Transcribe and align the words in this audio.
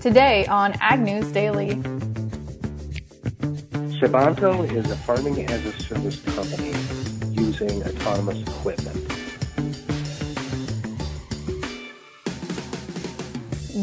Today 0.00 0.46
on 0.46 0.74
Ag 0.80 1.00
News 1.00 1.32
Daily. 1.32 1.74
Sabanto 3.98 4.72
is 4.72 4.88
a 4.92 4.96
farming 4.98 5.44
as 5.50 5.66
a 5.66 5.72
service 5.72 6.22
company 6.22 6.72
using 7.32 7.82
autonomous 7.82 8.40
equipment. 8.42 8.96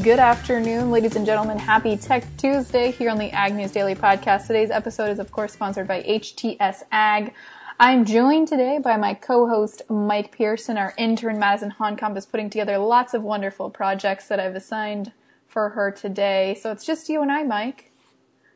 Good 0.01 0.19
afternoon, 0.19 0.89
ladies 0.89 1.17
and 1.17 1.25
gentlemen. 1.25 1.59
Happy 1.59 1.97
Tech 1.97 2.25
Tuesday 2.37 2.91
here 2.91 3.09
on 3.09 3.17
the 3.17 3.31
Ag 3.31 3.53
News 3.53 3.73
Daily 3.73 3.93
podcast. 3.93 4.47
Today's 4.47 4.71
episode 4.71 5.09
is, 5.09 5.19
of 5.19 5.33
course, 5.33 5.51
sponsored 5.51 5.85
by 5.85 6.01
HTS 6.03 6.83
Ag. 6.93 7.33
I'm 7.77 8.05
joined 8.05 8.47
today 8.47 8.79
by 8.81 8.95
my 8.95 9.15
co-host 9.15 9.81
Mike 9.89 10.31
Pearson. 10.31 10.77
Our 10.77 10.93
intern 10.97 11.39
Madison 11.39 11.75
Honkamp 11.77 12.15
is 12.15 12.25
putting 12.25 12.49
together 12.49 12.77
lots 12.77 13.13
of 13.13 13.21
wonderful 13.21 13.69
projects 13.69 14.29
that 14.29 14.39
I've 14.39 14.55
assigned 14.55 15.11
for 15.55 15.69
her 15.69 15.89
today. 15.89 16.59
So 16.61 16.71
it's 16.73 16.85
just 16.85 17.07
you 17.07 17.21
and 17.21 17.31
I, 17.31 17.43
Mike. 17.43 17.89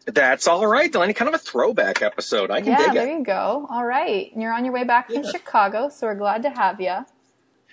That's 0.06 0.48
all 0.50 0.68
right, 0.68 0.92
Delaney. 0.92 1.14
Kind 1.14 1.30
of 1.30 1.36
a 1.36 1.38
throwback 1.38 2.02
episode. 2.02 2.52
I 2.52 2.60
can 2.60 2.72
dig 2.72 2.74
it. 2.74 2.80
yeah, 2.80 2.86
dig 2.88 2.94
there 2.94 3.08
it. 3.16 3.20
you 3.20 3.24
go. 3.24 3.68
All 3.70 3.86
right. 3.86 4.30
And 4.34 4.42
you're 4.42 4.52
on 4.52 4.66
your 4.66 4.74
way 4.74 4.84
back 4.84 5.10
from 5.10 5.24
Chicago, 5.24 5.88
so 5.88 6.08
we're 6.08 6.16
glad 6.16 6.44
to 6.44 6.50
have 6.50 6.82
you. 6.82 6.98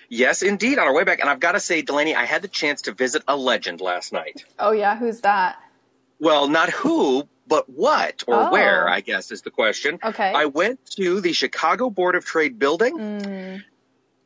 Yes, 0.08 0.42
indeed. 0.42 0.78
On 0.78 0.86
our 0.86 0.94
way 0.94 1.02
back, 1.02 1.18
and 1.18 1.28
I've 1.28 1.40
got 1.40 1.52
to 1.52 1.60
say, 1.60 1.82
Delaney, 1.82 2.14
I 2.14 2.24
had 2.24 2.42
the 2.42 2.48
chance 2.48 2.82
to 2.82 2.92
visit 2.92 3.24
a 3.26 3.36
legend 3.36 3.80
last 3.80 4.12
night. 4.12 4.44
Oh 4.60 4.70
yeah, 4.70 4.96
who's 4.96 5.22
that? 5.22 5.56
Well, 6.20 6.46
not 6.48 6.70
who, 6.70 7.26
but 7.48 7.68
what 7.68 8.22
or 8.28 8.34
Oh. 8.34 8.50
where, 8.52 8.88
I 8.88 9.00
guess 9.00 9.32
is 9.32 9.42
the 9.42 9.50
question. 9.50 9.98
Okay. 10.04 10.32
I 10.32 10.44
went 10.44 10.78
to 10.98 11.20
the 11.20 11.32
Chicago 11.32 11.90
Board 11.90 12.14
of 12.14 12.24
Trade 12.24 12.58
building 12.60 12.96
Mm. 12.98 13.64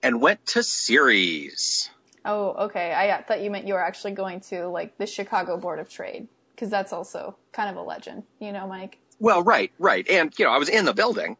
and 0.02 0.20
went 0.20 0.45
to 0.48 0.62
Ceres. 0.62 1.88
Oh, 2.24 2.51
okay. 2.66 2.92
I 2.92 3.23
thought 3.23 3.41
you 3.41 3.51
meant 3.51 3.66
you 3.66 3.74
were 3.74 3.83
actually 3.83 4.13
going 4.13 4.40
to 4.43 4.68
like 4.68 4.99
the 4.99 5.07
Chicago 5.07 5.57
Board 5.57 5.79
of 5.79 5.88
Trade 5.88 6.29
because 6.54 6.71
that's 6.71 6.93
also 6.93 7.37
kind 7.52 7.71
of 7.71 7.77
a 7.77 7.82
legend, 7.82 8.24
you 8.38 8.52
know, 8.52 8.66
Mike. 8.66 8.99
Well, 9.18 9.43
right, 9.43 9.73
right. 9.79 10.09
And, 10.09 10.32
you 10.38 10.45
know, 10.45 10.51
I 10.51 10.59
was 10.59 10.68
in 10.68 10.85
the 10.85 10.95
building. 10.95 11.37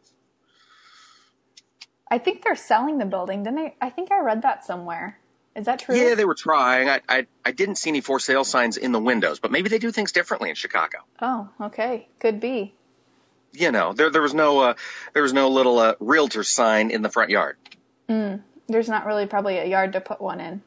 I 2.09 2.17
think 2.17 2.43
they're 2.43 2.55
selling 2.55 2.97
the 2.97 3.05
building, 3.05 3.43
didn't 3.43 3.59
I? 3.59 3.75
I 3.81 3.89
think 3.89 4.11
I 4.11 4.19
read 4.19 4.41
that 4.41 4.65
somewhere. 4.65 5.17
Is 5.55 5.65
that 5.65 5.79
true? 5.79 5.95
Yeah, 5.95 6.15
they 6.15 6.25
were 6.25 6.35
trying. 6.35 6.89
I, 6.89 7.01
I, 7.07 7.27
I 7.45 7.51
didn't 7.51 7.75
see 7.75 7.89
any 7.89 8.01
for 8.01 8.19
sale 8.19 8.43
signs 8.43 8.77
in 8.77 8.91
the 8.91 8.99
windows, 8.99 9.39
but 9.39 9.51
maybe 9.51 9.69
they 9.69 9.79
do 9.79 9.91
things 9.91 10.11
differently 10.11 10.49
in 10.49 10.55
Chicago. 10.55 10.99
oh, 11.21 11.49
okay. 11.59 12.07
Could 12.19 12.39
be. 12.39 12.73
You 13.53 13.71
know, 13.71 13.93
there, 13.93 14.09
there 14.09 14.21
was 14.21 14.33
no, 14.33 14.59
uh, 14.59 14.73
there 15.13 15.23
was 15.23 15.33
no 15.33 15.49
little, 15.49 15.77
uh, 15.77 15.95
realtor 15.99 16.43
sign 16.43 16.89
in 16.89 17.01
the 17.01 17.09
front 17.09 17.31
yard. 17.31 17.57
There's 18.07 18.89
not 18.89 19.05
really 19.05 19.25
probably 19.25 19.57
a 19.57 19.65
yard 19.65 19.93
to 19.93 20.01
put 20.01 20.21
one 20.21 20.39
in. 20.39 20.61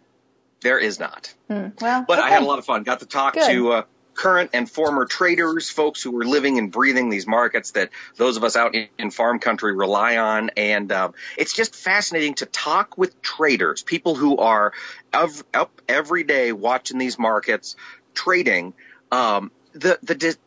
There 0.64 0.78
is 0.80 0.98
not. 0.98 1.32
Hmm. 1.48 1.68
Well, 1.80 2.04
But 2.08 2.18
I 2.18 2.30
had 2.30 2.42
a 2.42 2.46
lot 2.46 2.58
of 2.58 2.64
fun. 2.64 2.82
Got 2.82 3.00
to 3.00 3.06
talk 3.06 3.34
Good. 3.34 3.46
to 3.52 3.72
uh, 3.72 3.82
current 4.14 4.50
and 4.54 4.68
former 4.70 5.04
traders, 5.04 5.70
folks 5.70 6.02
who 6.02 6.10
were 6.10 6.24
living 6.24 6.58
and 6.58 6.72
breathing 6.72 7.10
these 7.10 7.26
markets 7.26 7.72
that 7.72 7.90
those 8.16 8.36
of 8.36 8.44
us 8.44 8.56
out 8.56 8.74
in, 8.74 8.88
in 8.98 9.10
farm 9.10 9.38
country 9.38 9.72
rely 9.74 10.16
on. 10.16 10.50
And 10.56 10.90
um, 10.90 11.14
it's 11.36 11.52
just 11.52 11.74
fascinating 11.76 12.34
to 12.36 12.46
talk 12.46 12.96
with 12.98 13.20
traders, 13.22 13.82
people 13.82 14.14
who 14.14 14.38
are 14.38 14.72
ev- 15.12 15.44
up 15.52 15.80
every 15.88 16.24
day 16.24 16.50
watching 16.52 16.98
these 16.98 17.18
markets, 17.18 17.76
trading. 18.14 18.72
Um, 19.12 19.50
the 19.74 19.98
the 20.02 20.14
dis- 20.14 20.38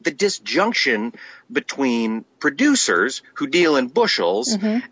the 0.00 0.10
disjunction 0.10 1.12
between 1.52 2.24
producers 2.40 3.22
who 3.34 3.46
deal 3.46 3.76
in 3.76 3.86
bushels 3.88 4.56
Mm-hmm. 4.56 4.84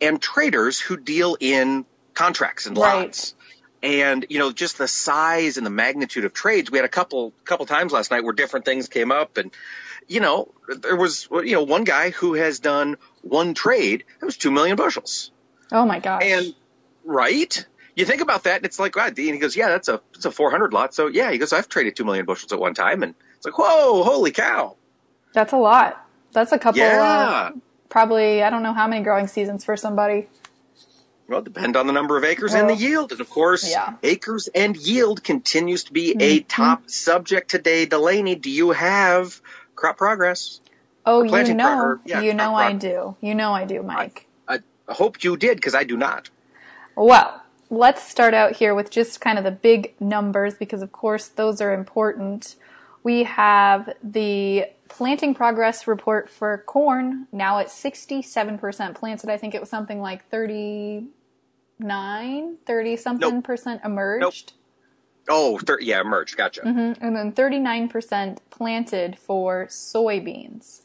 and 0.00 0.22
traders 0.22 0.80
who 0.80 0.96
deal 0.96 1.36
in 1.38 1.84
contracts 2.14 2.64
and 2.66 2.78
Right. 2.78 3.34
And 3.82 4.26
you 4.30 4.38
know, 4.38 4.52
just 4.52 4.78
the 4.78 4.88
size 4.88 5.58
and 5.58 5.66
the 5.66 5.70
magnitude 5.70 6.24
of 6.24 6.32
trades. 6.32 6.70
We 6.70 6.78
had 6.78 6.84
a 6.84 6.88
couple 6.90 7.32
couple 7.44 7.66
times 7.66 7.92
last 7.92 8.10
night 8.10 8.24
where 8.24 8.32
different 8.32 8.64
things 8.64 8.88
came 8.88 9.12
up, 9.12 9.36
and 9.36 9.52
you 10.08 10.20
know, 10.20 10.52
there 10.68 10.96
was 10.96 11.28
you 11.30 11.52
know 11.52 11.62
one 11.62 11.84
guy 11.84 12.10
who 12.10 12.34
has 12.34 12.58
done 12.58 12.96
one 13.22 13.54
trade 13.54 14.04
that 14.18 14.26
was 14.26 14.36
two 14.36 14.50
million 14.50 14.76
bushels, 14.76 15.30
Oh 15.70 15.84
my 15.84 16.00
gosh. 16.00 16.22
and 16.24 16.54
right. 17.04 17.66
You 17.94 18.04
think 18.04 18.20
about 18.20 18.44
that, 18.44 18.56
and 18.56 18.66
it's 18.66 18.78
like, 18.78 18.94
wow. 18.94 19.06
And 19.06 19.16
he 19.16 19.38
goes, 19.38 19.56
"Yeah, 19.56 19.68
that's 19.68 19.88
a 19.88 20.02
it's 20.14 20.26
a 20.26 20.30
400 20.30 20.72
lot." 20.72 20.94
So 20.94 21.06
yeah, 21.06 21.30
he 21.30 21.38
goes, 21.38 21.52
"I've 21.54 21.68
traded 21.68 21.96
two 21.96 22.04
million 22.04 22.26
bushels 22.26 22.52
at 22.52 22.58
one 22.58 22.74
time," 22.74 23.02
and 23.02 23.14
it's 23.36 23.46
like, 23.46 23.58
"Whoa, 23.58 24.02
holy 24.04 24.32
cow!" 24.32 24.76
That's 25.32 25.52
a 25.52 25.56
lot. 25.56 26.06
That's 26.32 26.52
a 26.52 26.58
couple. 26.58 26.80
Yeah. 26.80 27.02
Uh, 27.02 27.52
probably 27.88 28.42
I 28.42 28.50
don't 28.50 28.62
know 28.62 28.74
how 28.74 28.86
many 28.86 29.02
growing 29.02 29.28
seasons 29.28 29.64
for 29.64 29.76
somebody. 29.78 30.28
Well, 31.28 31.42
depend 31.42 31.76
on 31.76 31.86
the 31.88 31.92
number 31.92 32.16
of 32.16 32.22
acres 32.24 32.54
and 32.54 32.68
the 32.70 32.74
yield. 32.76 33.10
And 33.12 33.20
of 33.20 33.28
course, 33.28 33.68
yeah. 33.68 33.94
acres 34.02 34.48
and 34.54 34.76
yield 34.76 35.24
continues 35.24 35.84
to 35.84 35.92
be 35.92 36.12
a 36.12 36.40
Mm-hmm. 36.40 36.46
top 36.46 36.88
subject 36.88 37.50
today. 37.50 37.84
Delaney, 37.86 38.36
do 38.36 38.48
you 38.50 38.70
have 38.70 39.40
crop 39.74 39.96
progress? 39.96 40.60
Oh, 41.04 41.22
you 41.22 41.54
know, 41.54 41.64
pro- 41.76 41.84
or- 41.84 42.00
yeah, 42.04 42.20
you 42.20 42.32
know 42.34 42.54
I 42.54 42.72
do. 42.74 43.16
You 43.20 43.34
know 43.34 43.52
I 43.52 43.64
do, 43.64 43.82
Mike. 43.82 44.26
I 44.48 44.58
hope 44.88 45.22
you 45.24 45.36
did 45.36 45.56
because 45.56 45.74
I 45.74 45.82
do 45.84 45.96
not. 45.96 46.30
Well, 46.94 47.42
let's 47.70 48.02
start 48.02 48.32
out 48.32 48.52
here 48.52 48.74
with 48.74 48.90
just 48.90 49.20
kind 49.20 49.36
of 49.38 49.42
the 49.44 49.50
big 49.50 49.94
numbers 50.00 50.54
because, 50.54 50.80
of 50.82 50.92
course, 50.92 51.26
those 51.28 51.60
are 51.60 51.72
important. 51.72 52.54
We 53.02 53.24
have 53.24 53.92
the 54.02 54.66
planting 54.88 55.34
progress 55.34 55.86
report 55.88 56.30
for 56.30 56.58
corn 56.66 57.26
now 57.32 57.58
at 57.58 57.66
67% 57.68 58.94
planted. 58.94 59.28
I 59.30 59.36
think 59.36 59.54
it 59.54 59.60
was 59.60 59.68
something 59.70 60.00
like 60.00 60.28
39, 61.78 62.56
30 62.66 62.96
something 62.96 63.34
Nope. 63.36 63.44
percent 63.44 63.80
emerged. 63.84 64.52
Oh, 65.28 65.58
thir- 65.58 65.80
yeah, 65.80 66.00
emerged. 66.00 66.36
Gotcha. 66.36 66.62
Mm-hmm. 66.62 67.04
And 67.04 67.16
then 67.16 67.32
39% 67.32 68.38
planted 68.50 69.18
for 69.18 69.66
soybeans. 69.66 70.82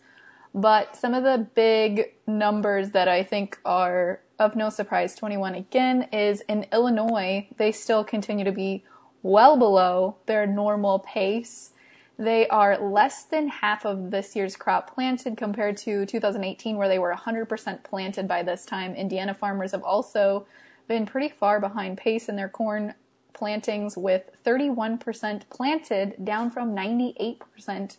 But 0.54 0.96
some 0.98 1.14
of 1.14 1.24
the 1.24 1.48
big 1.54 2.14
numbers 2.28 2.92
that 2.92 3.08
I 3.08 3.24
think 3.24 3.60
are 3.64 4.20
of 4.40 4.56
no 4.56 4.70
surprise 4.70 5.16
21 5.16 5.56
again 5.56 6.10
is 6.12 6.42
in 6.42 6.66
Illinois, 6.74 7.48
they 7.58 7.72
still 7.72 8.04
continue 8.04 8.44
to 8.44 8.52
be 8.52 8.84
well 9.22 9.56
below 9.58 10.18
their 10.26 10.48
normal 10.48 11.00
pace. 11.00 11.72
They 12.18 12.48
are 12.50 12.78
less 12.78 13.24
than 13.24 13.48
half 13.48 13.86
of 13.86 14.12
this 14.12 14.36
year's 14.36 14.56
crop 14.56 14.94
planted 14.94 15.38
compared 15.38 15.78
to 15.78 16.06
2018, 16.06 16.76
where 16.76 16.88
they 16.88 17.00
were 17.00 17.14
100% 17.14 17.84
planted 17.84 18.28
by 18.28 18.44
this 18.44 18.66
time. 18.66 18.94
Indiana 18.96 19.34
farmers 19.34 19.72
have 19.72 19.84
also 19.84 20.46
been 20.88 21.06
pretty 21.06 21.30
far 21.30 21.60
behind 21.60 21.98
pace 21.98 22.30
in 22.30 22.36
their 22.36 22.50
corn 22.50 22.94
plantings, 23.34 23.98
with 23.98 24.24
31% 24.46 25.50
planted, 25.50 26.16
down 26.24 26.52
from 26.52 26.76
98% 26.76 27.98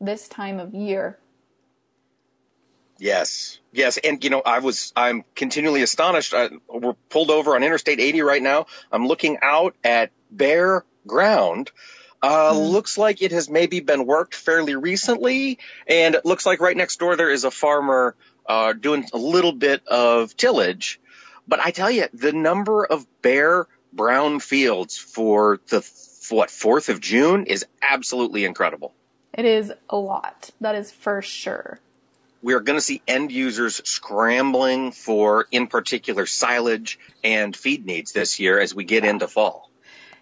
this 0.00 0.28
time 0.28 0.60
of 0.60 0.74
year. 0.74 1.18
Yes, 2.98 3.58
yes, 3.72 3.98
and 3.98 4.22
you 4.22 4.30
know, 4.30 4.40
I 4.44 4.60
was, 4.60 4.92
I'm 4.94 5.24
continually 5.34 5.82
astonished. 5.82 6.32
I, 6.32 6.50
we're 6.68 6.94
pulled 7.08 7.30
over 7.30 7.56
on 7.56 7.64
Interstate 7.64 7.98
80 7.98 8.22
right 8.22 8.42
now. 8.42 8.66
I'm 8.92 9.08
looking 9.08 9.38
out 9.42 9.74
at 9.82 10.10
bare 10.30 10.84
ground. 11.06 11.72
Uh, 12.22 12.58
looks 12.58 12.96
like 12.96 13.20
it 13.20 13.32
has 13.32 13.50
maybe 13.50 13.80
been 13.80 14.06
worked 14.06 14.34
fairly 14.34 14.76
recently, 14.76 15.58
and 15.86 16.14
it 16.14 16.24
looks 16.24 16.46
like 16.46 16.60
right 16.60 16.76
next 16.76 16.98
door 16.98 17.16
there 17.16 17.30
is 17.30 17.44
a 17.44 17.50
farmer 17.50 18.14
uh, 18.46 18.72
doing 18.72 19.04
a 19.12 19.18
little 19.18 19.52
bit 19.52 19.86
of 19.88 20.34
tillage. 20.36 21.00
But 21.46 21.60
I 21.60 21.70
tell 21.70 21.90
you, 21.90 22.06
the 22.14 22.32
number 22.32 22.84
of 22.84 23.06
bare 23.22 23.66
brown 23.92 24.40
fields 24.40 24.96
for 24.96 25.60
the 25.68 25.86
what 26.30 26.50
Fourth 26.50 26.88
of 26.88 27.00
June 27.00 27.44
is 27.46 27.66
absolutely 27.82 28.44
incredible. 28.44 28.92
It 29.32 29.44
is 29.44 29.72
a 29.90 29.96
lot. 29.96 30.50
That 30.60 30.74
is 30.74 30.90
for 30.90 31.20
sure. 31.22 31.80
we 32.42 32.52
are 32.54 32.60
going 32.60 32.76
to 32.78 32.84
see 32.84 33.00
end 33.08 33.32
users 33.32 33.80
scrambling 33.88 34.92
for, 34.92 35.46
in 35.50 35.66
particular, 35.66 36.26
silage 36.26 36.98
and 37.22 37.56
feed 37.56 37.86
needs 37.86 38.12
this 38.12 38.38
year 38.38 38.60
as 38.60 38.74
we 38.74 38.84
get 38.84 39.04
into 39.04 39.26
fall. 39.28 39.70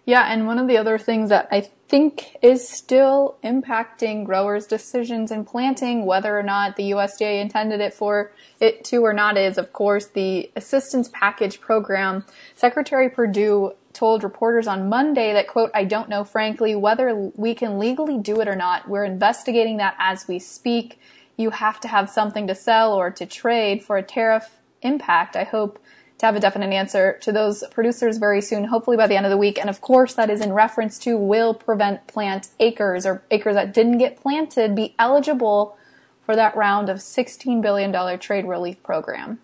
Yeah, 0.05 0.23
and 0.23 0.47
one 0.47 0.57
of 0.57 0.67
the 0.67 0.77
other 0.77 0.97
things 0.97 1.29
that 1.29 1.47
I 1.51 1.69
think 1.93 2.37
is 2.41 2.67
still 2.67 3.37
impacting 3.43 4.25
growers' 4.25 4.65
decisions 4.65 5.29
in 5.29 5.45
planting, 5.45 6.07
whether 6.07 6.35
or 6.35 6.41
not 6.41 6.75
the 6.75 6.89
USDA 6.89 7.39
intended 7.39 7.81
it 7.81 7.93
for 7.93 8.31
it 8.59 8.83
to 8.85 9.05
or 9.05 9.13
not, 9.13 9.37
is 9.37 9.59
of 9.59 9.71
course 9.73 10.07
the 10.07 10.49
assistance 10.55 11.07
package 11.13 11.61
program. 11.61 12.25
Secretary 12.55 13.11
Perdue 13.11 13.73
told 13.93 14.23
reporters 14.23 14.65
on 14.65 14.89
Monday 14.89 15.33
that, 15.33 15.47
quote, 15.47 15.69
I 15.75 15.83
don't 15.83 16.09
know, 16.09 16.23
frankly, 16.23 16.73
whether 16.73 17.13
we 17.35 17.53
can 17.53 17.77
legally 17.77 18.17
do 18.17 18.41
it 18.41 18.47
or 18.47 18.55
not. 18.55 18.89
We're 18.89 19.05
investigating 19.05 19.77
that 19.77 19.93
as 19.99 20.27
we 20.27 20.39
speak. 20.39 20.99
You 21.37 21.51
have 21.51 21.79
to 21.81 21.87
have 21.87 22.09
something 22.09 22.47
to 22.47 22.55
sell 22.55 22.95
or 22.95 23.11
to 23.11 23.27
trade 23.27 23.83
for 23.83 23.97
a 23.97 24.03
tariff 24.03 24.61
impact. 24.81 25.35
I 25.35 25.43
hope 25.43 25.77
to 26.23 26.27
have 26.27 26.35
a 26.37 26.39
definite 26.39 26.71
answer 26.71 27.19
to 27.21 27.33
those 27.33 27.65
producers 27.71 28.17
very 28.17 28.39
soon, 28.39 28.63
hopefully 28.63 28.95
by 28.95 29.07
the 29.07 29.17
end 29.17 29.25
of 29.25 29.29
the 29.29 29.37
week. 29.37 29.59
And 29.59 29.69
of 29.69 29.81
course, 29.81 30.13
that 30.13 30.29
is 30.29 30.39
in 30.39 30.53
reference 30.53 30.97
to 30.99 31.17
will 31.17 31.53
prevent 31.53 32.07
plant 32.07 32.47
acres 32.61 33.05
or 33.05 33.23
acres 33.29 33.55
that 33.55 33.73
didn't 33.73 33.97
get 33.97 34.15
planted 34.15 34.73
be 34.73 34.95
eligible 34.97 35.77
for 36.25 36.37
that 36.37 36.55
round 36.55 36.89
of 36.89 36.99
$16 36.99 37.61
billion 37.61 38.19
trade 38.19 38.45
relief 38.45 38.81
program. 38.83 39.39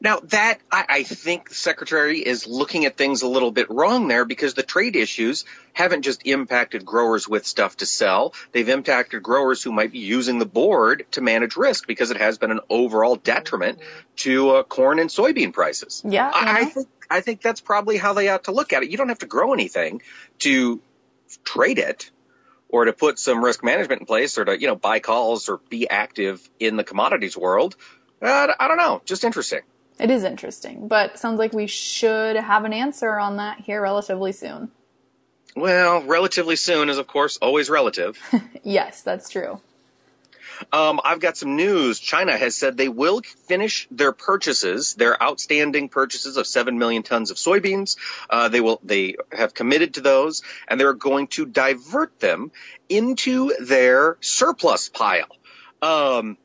Now 0.00 0.20
that 0.24 0.60
I, 0.70 0.84
I 0.88 1.02
think 1.02 1.48
the 1.48 1.54
secretary 1.54 2.20
is 2.20 2.46
looking 2.46 2.84
at 2.84 2.96
things 2.96 3.22
a 3.22 3.28
little 3.28 3.50
bit 3.50 3.70
wrong 3.70 4.08
there 4.08 4.24
because 4.24 4.54
the 4.54 4.62
trade 4.62 4.96
issues 4.96 5.44
haven't 5.72 6.02
just 6.02 6.26
impacted 6.26 6.84
growers 6.84 7.28
with 7.28 7.46
stuff 7.46 7.76
to 7.78 7.86
sell. 7.86 8.34
They've 8.52 8.68
impacted 8.68 9.22
growers 9.22 9.62
who 9.62 9.72
might 9.72 9.92
be 9.92 9.98
using 9.98 10.38
the 10.38 10.46
board 10.46 11.06
to 11.12 11.20
manage 11.20 11.56
risk 11.56 11.86
because 11.86 12.10
it 12.10 12.16
has 12.16 12.38
been 12.38 12.50
an 12.50 12.60
overall 12.68 13.16
detriment 13.16 13.78
to 14.16 14.50
uh, 14.50 14.62
corn 14.62 14.98
and 14.98 15.10
soybean 15.10 15.52
prices. 15.52 16.02
Yeah, 16.04 16.30
I, 16.32 16.60
I 16.60 16.64
think 16.64 16.88
I 17.10 17.20
think 17.20 17.42
that's 17.42 17.60
probably 17.60 17.96
how 17.96 18.12
they 18.12 18.28
ought 18.28 18.44
to 18.44 18.52
look 18.52 18.72
at 18.72 18.82
it. 18.82 18.90
You 18.90 18.96
don't 18.96 19.08
have 19.08 19.20
to 19.20 19.26
grow 19.26 19.52
anything 19.52 20.02
to 20.40 20.80
trade 21.44 21.78
it 21.78 22.10
or 22.68 22.86
to 22.86 22.92
put 22.92 23.18
some 23.18 23.44
risk 23.44 23.62
management 23.62 24.00
in 24.00 24.06
place 24.06 24.38
or 24.38 24.44
to, 24.44 24.60
you 24.60 24.66
know, 24.66 24.76
buy 24.76 24.98
calls 24.98 25.48
or 25.48 25.60
be 25.68 25.88
active 25.88 26.48
in 26.58 26.76
the 26.76 26.84
commodities 26.84 27.36
world. 27.36 27.76
Uh, 28.20 28.52
I 28.58 28.68
don't 28.68 28.78
know. 28.78 29.02
Just 29.04 29.24
interesting. 29.24 29.60
It 29.98 30.10
is 30.10 30.24
interesting, 30.24 30.88
but 30.88 31.18
sounds 31.18 31.38
like 31.38 31.52
we 31.52 31.66
should 31.66 32.36
have 32.36 32.64
an 32.64 32.72
answer 32.72 33.18
on 33.18 33.36
that 33.36 33.60
here 33.60 33.80
relatively 33.80 34.32
soon. 34.32 34.70
Well, 35.54 36.02
relatively 36.02 36.56
soon 36.56 36.90
is 36.90 36.98
of 36.98 37.06
course 37.06 37.38
always 37.38 37.70
relative. 37.70 38.18
Yes, 38.62 39.02
that's 39.02 39.30
true. 39.30 39.60
Um, 40.72 41.00
I've 41.04 41.20
got 41.20 41.36
some 41.36 41.54
news. 41.54 42.00
China 42.00 42.36
has 42.36 42.56
said 42.56 42.76
they 42.76 42.88
will 42.88 43.20
finish 43.46 43.86
their 43.90 44.10
purchases, 44.12 44.94
their 44.94 45.22
outstanding 45.22 45.88
purchases 45.88 46.36
of 46.36 46.46
seven 46.46 46.78
million 46.78 47.02
tons 47.02 47.30
of 47.30 47.36
soybeans. 47.36 47.96
Uh, 48.28 48.48
they 48.48 48.60
will, 48.60 48.80
they 48.82 49.16
have 49.30 49.54
committed 49.54 49.94
to 49.94 50.00
those, 50.00 50.42
and 50.66 50.80
they're 50.80 50.94
going 50.94 51.28
to 51.28 51.46
divert 51.46 52.18
them 52.18 52.50
into 52.88 53.52
their 53.60 54.16
surplus 54.20 54.88
pile. 54.88 55.28
Um, 55.82 56.36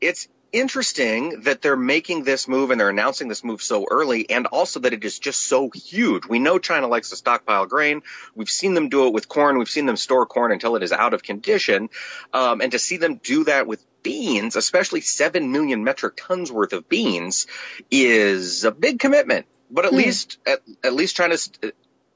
it's 0.00 0.26
interesting 0.52 1.42
that 1.42 1.62
they're 1.62 1.76
making 1.76 2.24
this 2.24 2.48
move 2.48 2.70
and 2.70 2.80
they're 2.80 2.88
announcing 2.88 3.28
this 3.28 3.44
move 3.44 3.62
so 3.62 3.86
early 3.90 4.28
and 4.30 4.46
also 4.46 4.80
that 4.80 4.92
it 4.92 5.04
is 5.04 5.18
just 5.18 5.40
so 5.46 5.70
huge. 5.70 6.26
We 6.26 6.38
know 6.38 6.58
China 6.58 6.88
likes 6.88 7.10
to 7.10 7.16
stockpile 7.16 7.66
grain. 7.66 8.02
We've 8.34 8.50
seen 8.50 8.74
them 8.74 8.88
do 8.88 9.06
it 9.06 9.12
with 9.12 9.28
corn. 9.28 9.58
We've 9.58 9.68
seen 9.68 9.86
them 9.86 9.96
store 9.96 10.26
corn 10.26 10.52
until 10.52 10.76
it 10.76 10.82
is 10.82 10.92
out 10.92 11.14
of 11.14 11.22
condition. 11.22 11.88
Um, 12.32 12.60
and 12.60 12.72
to 12.72 12.78
see 12.78 12.96
them 12.96 13.16
do 13.16 13.44
that 13.44 13.66
with 13.66 13.84
beans, 14.02 14.56
especially 14.56 15.00
7 15.00 15.52
million 15.52 15.84
metric 15.84 16.14
tons 16.16 16.50
worth 16.50 16.72
of 16.72 16.88
beans 16.88 17.46
is 17.90 18.64
a 18.64 18.70
big 18.70 18.98
commitment. 18.98 19.46
But 19.70 19.84
at 19.84 19.92
least, 19.92 20.38
at, 20.46 20.60
at 20.82 20.92
least 20.94 21.14
China's, 21.14 21.50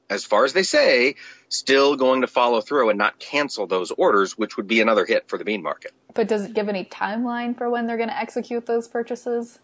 as 0.09 0.23
far 0.23 0.45
as 0.45 0.53
they 0.53 0.63
say, 0.63 1.15
still 1.49 1.95
going 1.95 2.21
to 2.21 2.27
follow 2.27 2.61
through 2.61 2.89
and 2.89 2.97
not 2.97 3.19
cancel 3.19 3.67
those 3.67 3.91
orders, 3.91 4.37
which 4.37 4.57
would 4.57 4.67
be 4.67 4.81
another 4.81 5.05
hit 5.05 5.27
for 5.27 5.37
the 5.37 5.45
bean 5.45 5.61
market. 5.61 5.91
But 6.13 6.27
does 6.27 6.45
it 6.45 6.53
give 6.53 6.69
any 6.69 6.85
timeline 6.85 7.57
for 7.57 7.69
when 7.69 7.87
they're 7.87 7.97
going 7.97 8.09
to 8.09 8.17
execute 8.17 8.65
those 8.65 8.87
purchases? 8.87 9.59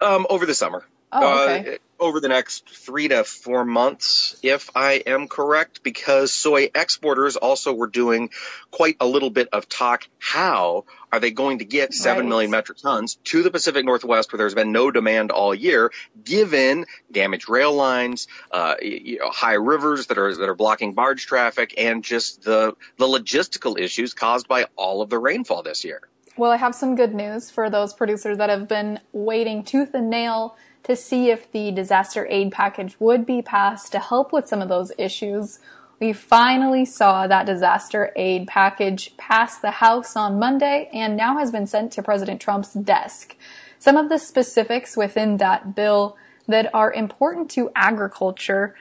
Um, 0.00 0.26
over 0.28 0.46
the 0.46 0.54
summer. 0.54 0.84
Oh, 1.12 1.44
okay. 1.44 1.74
Uh, 1.74 1.78
over 2.00 2.18
the 2.18 2.28
next 2.28 2.68
three 2.68 3.06
to 3.08 3.22
four 3.22 3.64
months, 3.64 4.36
if 4.42 4.70
I 4.74 4.94
am 5.06 5.28
correct, 5.28 5.84
because 5.84 6.32
soy 6.32 6.68
exporters 6.74 7.36
also 7.36 7.72
were 7.72 7.86
doing 7.86 8.30
quite 8.72 8.96
a 8.98 9.06
little 9.06 9.30
bit 9.30 9.48
of 9.52 9.68
talk. 9.68 10.08
How 10.18 10.84
are 11.12 11.20
they 11.20 11.30
going 11.30 11.58
to 11.58 11.64
get 11.64 11.94
seven 11.94 12.24
Right. 12.24 12.28
million 12.28 12.50
metric 12.50 12.78
tons 12.78 13.18
to 13.24 13.44
the 13.44 13.52
Pacific 13.52 13.84
Northwest 13.84 14.32
where 14.32 14.38
there's 14.38 14.54
been 14.54 14.72
no 14.72 14.90
demand 14.90 15.30
all 15.30 15.54
year, 15.54 15.92
given 16.24 16.86
damaged 17.12 17.48
rail 17.48 17.72
lines, 17.72 18.26
uh, 18.50 18.74
you 18.82 19.18
know, 19.20 19.30
high 19.30 19.54
rivers 19.54 20.08
that 20.08 20.18
are, 20.18 20.34
that 20.34 20.48
are 20.48 20.56
blocking 20.56 20.94
barge 20.94 21.26
traffic 21.26 21.74
and 21.78 22.02
just 22.02 22.42
the, 22.42 22.74
the 22.96 23.06
logistical 23.06 23.78
issues 23.78 24.12
caused 24.12 24.48
by 24.48 24.66
all 24.74 25.02
of 25.02 25.10
the 25.10 25.18
rainfall 25.18 25.62
this 25.62 25.84
year? 25.84 26.00
Well, 26.36 26.50
I 26.50 26.56
have 26.56 26.74
some 26.74 26.96
good 26.96 27.14
news 27.14 27.50
for 27.50 27.68
those 27.70 27.92
producers 27.92 28.38
that 28.38 28.48
have 28.48 28.66
been 28.66 28.98
waiting 29.12 29.62
tooth 29.62 29.94
and 29.94 30.08
nail 30.10 30.56
to 30.84 30.96
see 30.96 31.30
if 31.30 31.50
the 31.52 31.70
disaster 31.70 32.26
aid 32.28 32.52
package 32.52 32.96
would 32.98 33.24
be 33.24 33.42
passed 33.42 33.92
to 33.92 33.98
help 33.98 34.32
with 34.32 34.48
some 34.48 34.60
of 34.60 34.68
those 34.68 34.92
issues. 34.98 35.60
We 36.00 36.12
finally 36.12 36.84
saw 36.84 37.26
that 37.26 37.46
disaster 37.46 38.12
aid 38.16 38.48
package 38.48 39.16
pass 39.16 39.58
the 39.58 39.70
House 39.70 40.16
on 40.16 40.38
Monday 40.38 40.90
and 40.92 41.16
now 41.16 41.38
has 41.38 41.52
been 41.52 41.66
sent 41.66 41.92
to 41.92 42.02
President 42.02 42.40
Trump's 42.40 42.72
desk. 42.72 43.36
Some 43.78 43.96
of 43.96 44.08
the 44.08 44.18
specifics 44.18 44.96
within 44.96 45.36
that 45.36 45.74
bill 45.74 46.16
that 46.48 46.68
are 46.74 46.92
important 46.92 47.50
to 47.52 47.70
agriculture 47.76 48.74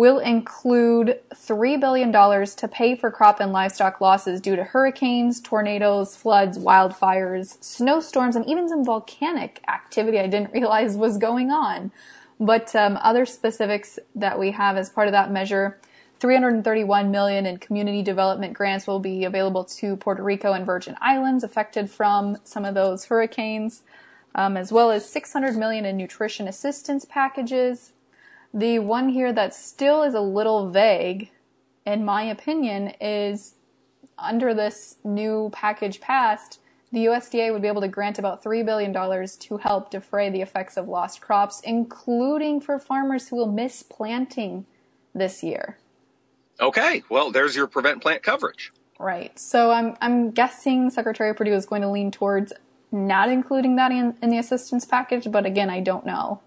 will 0.00 0.18
include 0.18 1.20
$3 1.34 1.78
billion 1.78 2.10
to 2.10 2.68
pay 2.68 2.96
for 2.96 3.10
crop 3.10 3.38
and 3.38 3.52
livestock 3.52 4.00
losses 4.00 4.40
due 4.40 4.56
to 4.56 4.64
hurricanes, 4.64 5.42
tornadoes, 5.42 6.16
floods, 6.16 6.56
wildfires, 6.56 7.62
snowstorms, 7.62 8.34
and 8.34 8.46
even 8.46 8.66
some 8.66 8.82
volcanic 8.82 9.62
activity 9.68 10.18
I 10.18 10.26
didn't 10.26 10.52
realize 10.54 10.96
was 10.96 11.18
going 11.18 11.50
on. 11.50 11.92
But 12.40 12.74
um, 12.74 12.98
other 13.02 13.26
specifics 13.26 13.98
that 14.14 14.38
we 14.38 14.52
have 14.52 14.78
as 14.78 14.88
part 14.88 15.06
of 15.06 15.12
that 15.12 15.30
measure 15.30 15.78
331 16.18 17.10
million 17.10 17.44
in 17.44 17.58
community 17.58 18.00
development 18.02 18.54
grants 18.54 18.86
will 18.86 19.00
be 19.00 19.24
available 19.24 19.64
to 19.64 19.96
Puerto 19.96 20.22
Rico 20.22 20.54
and 20.54 20.64
Virgin 20.64 20.96
Islands 21.02 21.44
affected 21.44 21.90
from 21.90 22.38
some 22.42 22.64
of 22.64 22.72
those 22.74 23.04
hurricanes, 23.04 23.82
um, 24.34 24.56
as 24.56 24.72
well 24.72 24.90
as 24.90 25.06
600 25.06 25.58
million 25.58 25.84
in 25.84 25.98
nutrition 25.98 26.48
assistance 26.48 27.04
packages, 27.04 27.92
the 28.52 28.78
one 28.78 29.08
here 29.08 29.32
that 29.32 29.54
still 29.54 30.02
is 30.02 30.14
a 30.14 30.20
little 30.20 30.68
vague, 30.70 31.30
in 31.86 32.04
my 32.04 32.22
opinion, 32.24 32.94
is 33.00 33.54
under 34.18 34.52
this 34.54 34.96
new 35.04 35.50
package 35.52 36.00
passed, 36.00 36.60
the 36.92 37.06
USDA 37.06 37.52
would 37.52 37.62
be 37.62 37.68
able 37.68 37.80
to 37.80 37.88
grant 37.88 38.18
about 38.18 38.42
$3 38.42 38.64
billion 38.64 38.92
to 38.92 39.56
help 39.58 39.90
defray 39.90 40.28
the 40.28 40.42
effects 40.42 40.76
of 40.76 40.88
lost 40.88 41.20
crops, 41.20 41.60
including 41.60 42.60
for 42.60 42.78
farmers 42.78 43.28
who 43.28 43.36
will 43.36 43.50
miss 43.50 43.82
planting 43.82 44.66
this 45.14 45.42
year. 45.42 45.78
Okay, 46.60 47.02
well, 47.08 47.30
there's 47.30 47.54
your 47.54 47.66
prevent 47.66 48.02
plant 48.02 48.22
coverage. 48.22 48.72
Right. 48.98 49.36
So 49.38 49.70
I'm, 49.70 49.96
I'm 50.00 50.30
guessing 50.30 50.90
Secretary 50.90 51.34
Perdue 51.34 51.54
is 51.54 51.64
going 51.64 51.82
to 51.82 51.90
lean 51.90 52.10
towards 52.10 52.52
not 52.92 53.30
including 53.30 53.76
that 53.76 53.92
in, 53.92 54.16
in 54.20 54.30
the 54.30 54.38
assistance 54.38 54.84
package, 54.84 55.30
but 55.30 55.46
again, 55.46 55.70
I 55.70 55.80
don't 55.80 56.04
know. 56.04 56.40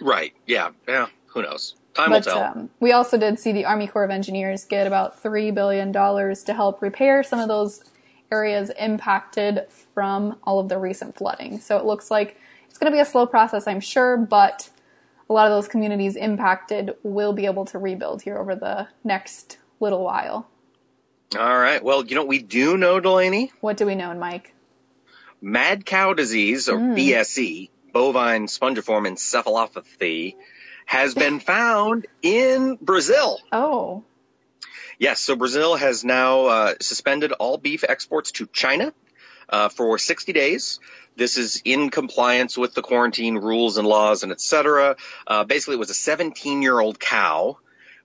Right. 0.00 0.34
Yeah. 0.46 0.70
Yeah. 0.86 1.06
Who 1.28 1.42
knows? 1.42 1.74
Time 1.94 2.10
will 2.10 2.20
tell. 2.20 2.42
um, 2.42 2.70
we 2.80 2.92
also 2.92 3.18
did 3.18 3.38
see 3.38 3.52
the 3.52 3.64
Army 3.64 3.86
Corps 3.86 4.04
of 4.04 4.10
Engineers 4.10 4.64
get 4.64 4.86
about 4.86 5.22
$3 5.22 5.52
billion 5.54 5.92
to 5.92 6.54
help 6.54 6.80
repair 6.80 7.22
some 7.22 7.40
of 7.40 7.48
those 7.48 7.82
areas 8.30 8.70
impacted 8.78 9.66
from 9.94 10.36
all 10.44 10.60
of 10.60 10.68
the 10.68 10.78
recent 10.78 11.16
flooding. 11.16 11.58
So 11.58 11.76
it 11.76 11.84
looks 11.84 12.10
like 12.10 12.38
it's 12.68 12.78
going 12.78 12.92
to 12.92 12.96
be 12.96 13.00
a 13.00 13.04
slow 13.04 13.26
process, 13.26 13.66
I'm 13.66 13.80
sure, 13.80 14.16
but 14.16 14.70
a 15.28 15.32
lot 15.32 15.46
of 15.46 15.52
those 15.52 15.68
communities 15.68 16.14
impacted 16.16 16.94
will 17.02 17.32
be 17.32 17.46
able 17.46 17.64
to 17.66 17.78
rebuild 17.78 18.22
here 18.22 18.38
over 18.38 18.54
the 18.54 18.88
next 19.02 19.58
little 19.80 20.04
while. 20.04 20.48
All 21.36 21.58
right. 21.58 21.82
Well, 21.82 22.04
you 22.06 22.14
know 22.14 22.24
we 22.24 22.38
do 22.38 22.76
know, 22.76 23.00
Delaney? 23.00 23.52
What 23.60 23.76
do 23.76 23.86
we 23.86 23.94
know, 23.94 24.14
Mike? 24.14 24.54
Mad 25.40 25.84
cow 25.84 26.14
disease, 26.14 26.68
or 26.68 26.78
BSE, 26.78 27.70
bovine 27.98 28.46
spongiform 28.46 29.08
encephalopathy, 29.08 30.36
has 30.86 31.14
been 31.14 31.40
found 31.54 32.06
in 32.22 32.78
Brazil. 32.80 33.40
Oh, 33.50 34.04
Yes, 35.00 35.20
so 35.20 35.36
Brazil 35.36 35.76
has 35.76 36.04
now 36.04 36.46
uh, 36.46 36.74
suspended 36.80 37.32
all 37.32 37.56
beef 37.56 37.84
exports 37.88 38.32
to 38.32 38.46
China 38.52 38.92
uh, 39.48 39.68
for 39.68 39.96
60 39.96 40.32
days. 40.32 40.80
This 41.16 41.36
is 41.36 41.62
in 41.64 41.90
compliance 41.90 42.56
with 42.58 42.74
the 42.74 42.82
quarantine 42.82 43.36
rules 43.36 43.78
and 43.78 43.86
laws 43.86 44.24
and 44.24 44.32
et 44.32 44.40
cetera. 44.40 44.96
Uh, 45.26 45.44
basically, 45.44 45.74
it 45.74 45.78
was 45.78 45.90
a 45.90 45.94
17 45.94 46.62
year 46.62 46.78
old 46.78 46.98
cow 46.98 47.58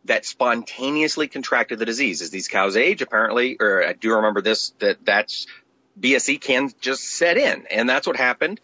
that 0.06 0.26
spontaneously 0.26 1.28
contracted 1.28 1.80
the 1.80 1.86
disease. 1.86 2.22
As 2.22 2.30
these 2.30 2.48
cows 2.48 2.78
age, 2.78 3.02
apparently, 3.02 3.58
or 3.60 3.84
I 3.84 3.94
do 3.94 4.16
remember 4.16 4.42
this, 4.42 4.72
that 4.80 5.04
that's 5.04 5.48
BSE 6.00 6.40
can 6.42 6.72
just 6.80 7.04
set 7.04 7.38
in, 7.38 7.66
and 7.72 7.88
that's 7.90 8.06
what 8.06 8.18
happened. 8.18 8.60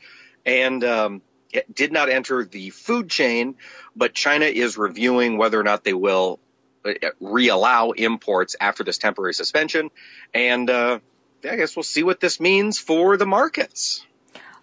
And 0.46 0.84
um, 0.84 1.22
it 1.52 1.74
did 1.74 1.92
not 1.92 2.10
enter 2.10 2.46
the 2.46 2.70
food 2.70 3.10
chain, 3.10 3.56
but 3.96 4.14
China 4.14 4.46
is 4.46 4.78
reviewing 4.78 5.38
whether 5.38 5.60
or 5.60 5.64
not 5.64 5.84
they 5.84 5.94
will 5.94 6.40
uh, 6.86 6.94
reallow 7.22 7.96
imports 7.96 8.56
after 8.60 8.84
this 8.84 8.98
temporary 8.98 9.34
suspension. 9.34 9.90
And 10.34 10.70
uh, 10.70 11.00
I 11.44 11.56
guess 11.56 11.76
we'll 11.76 11.84
see 11.84 12.04
what 12.04 12.20
this 12.20 12.40
means 12.40 12.80
for 12.80 13.18
the 13.18 13.26
markets. 13.26 14.06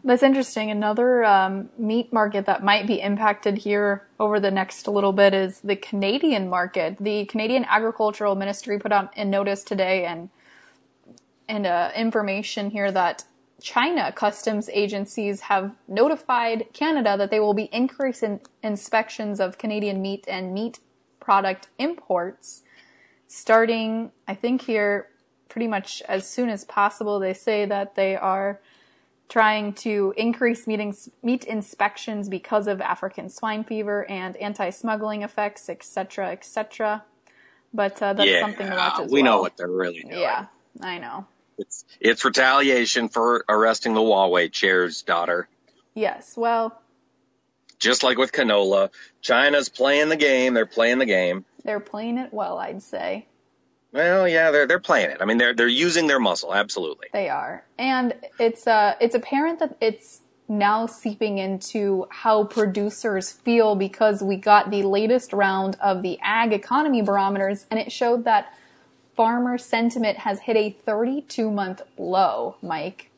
That's 0.04 0.22
interesting. 0.22 0.70
Another 0.70 1.24
um, 1.24 1.68
meat 1.76 2.12
market 2.12 2.46
that 2.46 2.62
might 2.62 2.86
be 2.86 3.00
impacted 3.00 3.58
here 3.58 4.06
over 4.20 4.38
the 4.38 4.52
next 4.52 4.86
little 4.86 5.12
bit 5.12 5.34
is 5.34 5.60
the 5.62 5.74
Canadian 5.74 6.48
market. 6.48 6.98
The 7.00 7.24
Canadian 7.24 7.64
Agricultural 7.64 8.36
Ministry 8.36 8.78
put 8.78 8.92
out 8.92 9.12
a 9.16 9.24
notice 9.24 9.64
today 9.64 10.04
and 10.04 10.30
and 11.48 11.66
uh, 11.66 11.90
information 11.94 12.70
here 12.70 12.90
that 12.90 13.24
China 13.60 14.12
customs 14.12 14.68
agencies 14.72 15.42
have 15.42 15.74
notified 15.88 16.66
Canada 16.72 17.16
that 17.16 17.30
they 17.30 17.40
will 17.40 17.54
be 17.54 17.68
increasing 17.72 18.40
inspections 18.62 19.40
of 19.40 19.58
Canadian 19.58 20.02
meat 20.02 20.24
and 20.28 20.52
meat 20.52 20.78
product 21.20 21.68
imports 21.78 22.62
starting, 23.28 24.12
I 24.28 24.34
think 24.34 24.62
here, 24.62 25.08
pretty 25.48 25.66
much 25.66 26.02
as 26.08 26.28
soon 26.28 26.48
as 26.48 26.64
possible. 26.64 27.18
They 27.18 27.34
say 27.34 27.64
that 27.66 27.94
they 27.94 28.16
are 28.16 28.60
trying 29.28 29.72
to 29.72 30.14
increase 30.16 30.66
meetings, 30.66 31.08
meat 31.22 31.44
inspections 31.44 32.28
because 32.28 32.66
of 32.66 32.80
African 32.80 33.28
swine 33.28 33.64
fever 33.64 34.08
and 34.08 34.36
anti-smuggling 34.36 35.22
effects, 35.22 35.68
etc., 35.68 36.30
etc. 36.30 37.04
But 37.74 38.00
uh, 38.00 38.12
that's 38.12 38.30
yeah, 38.30 38.40
something 38.40 38.68
to 38.68 38.76
watch 38.76 39.00
as 39.00 39.10
we 39.10 39.22
well. 39.22 39.32
know 39.32 39.40
what 39.40 39.56
they're 39.56 39.68
really 39.68 40.02
doing. 40.02 40.18
Yeah, 40.18 40.46
I 40.80 40.98
know. 40.98 41.26
It's 41.58 41.84
it's 42.00 42.24
retaliation 42.24 43.08
for 43.08 43.44
arresting 43.48 43.94
the 43.94 44.00
Huawei 44.00 44.50
chair's 44.52 45.02
daughter. 45.02 45.48
Yes, 45.94 46.34
well, 46.36 46.80
Just 47.78 48.02
like 48.02 48.18
with 48.18 48.32
canola, 48.32 48.90
China's 49.22 49.68
playing 49.68 50.08
the 50.10 50.16
game. 50.16 50.54
They're 50.54 50.66
playing 50.66 50.98
the 50.98 51.06
game. 51.06 51.44
they're 51.64 51.80
playing 51.80 52.18
it 52.18 52.32
well, 52.32 52.58
I'd 52.58 52.82
say. 52.82 53.26
Well, 53.92 54.28
yeah, 54.28 54.50
they're 54.50 54.66
they're 54.66 54.78
playing 54.80 55.10
it. 55.10 55.18
I 55.20 55.24
mean, 55.24 55.38
they're 55.38 55.54
they're 55.54 55.68
using 55.68 56.06
their 56.06 56.18
muscle. 56.20 56.52
Absolutely. 56.54 57.08
They 57.12 57.28
are, 57.30 57.64
and 57.78 58.14
it's 58.38 58.66
uh, 58.66 58.94
it's 59.00 59.14
apparent 59.14 59.58
that 59.60 59.76
it's 59.80 60.20
now 60.48 60.86
seeping 60.86 61.38
into 61.38 62.06
how 62.10 62.44
producers 62.44 63.32
feel 63.32 63.74
because 63.74 64.22
we 64.22 64.36
got 64.36 64.70
the 64.70 64.82
latest 64.82 65.32
round 65.32 65.76
of 65.80 66.02
the 66.02 66.18
ag 66.22 66.52
economy 66.52 67.00
barometers, 67.02 67.64
and 67.70 67.80
it 67.80 67.90
showed 67.90 68.24
that 68.24 68.52
farmer 69.16 69.58
sentiment 69.58 70.18
has 70.18 70.40
hit 70.40 70.56
a 70.56 70.70
32 70.70 71.50
month 71.50 71.82
low. 71.96 72.56
Mike, 72.62 73.10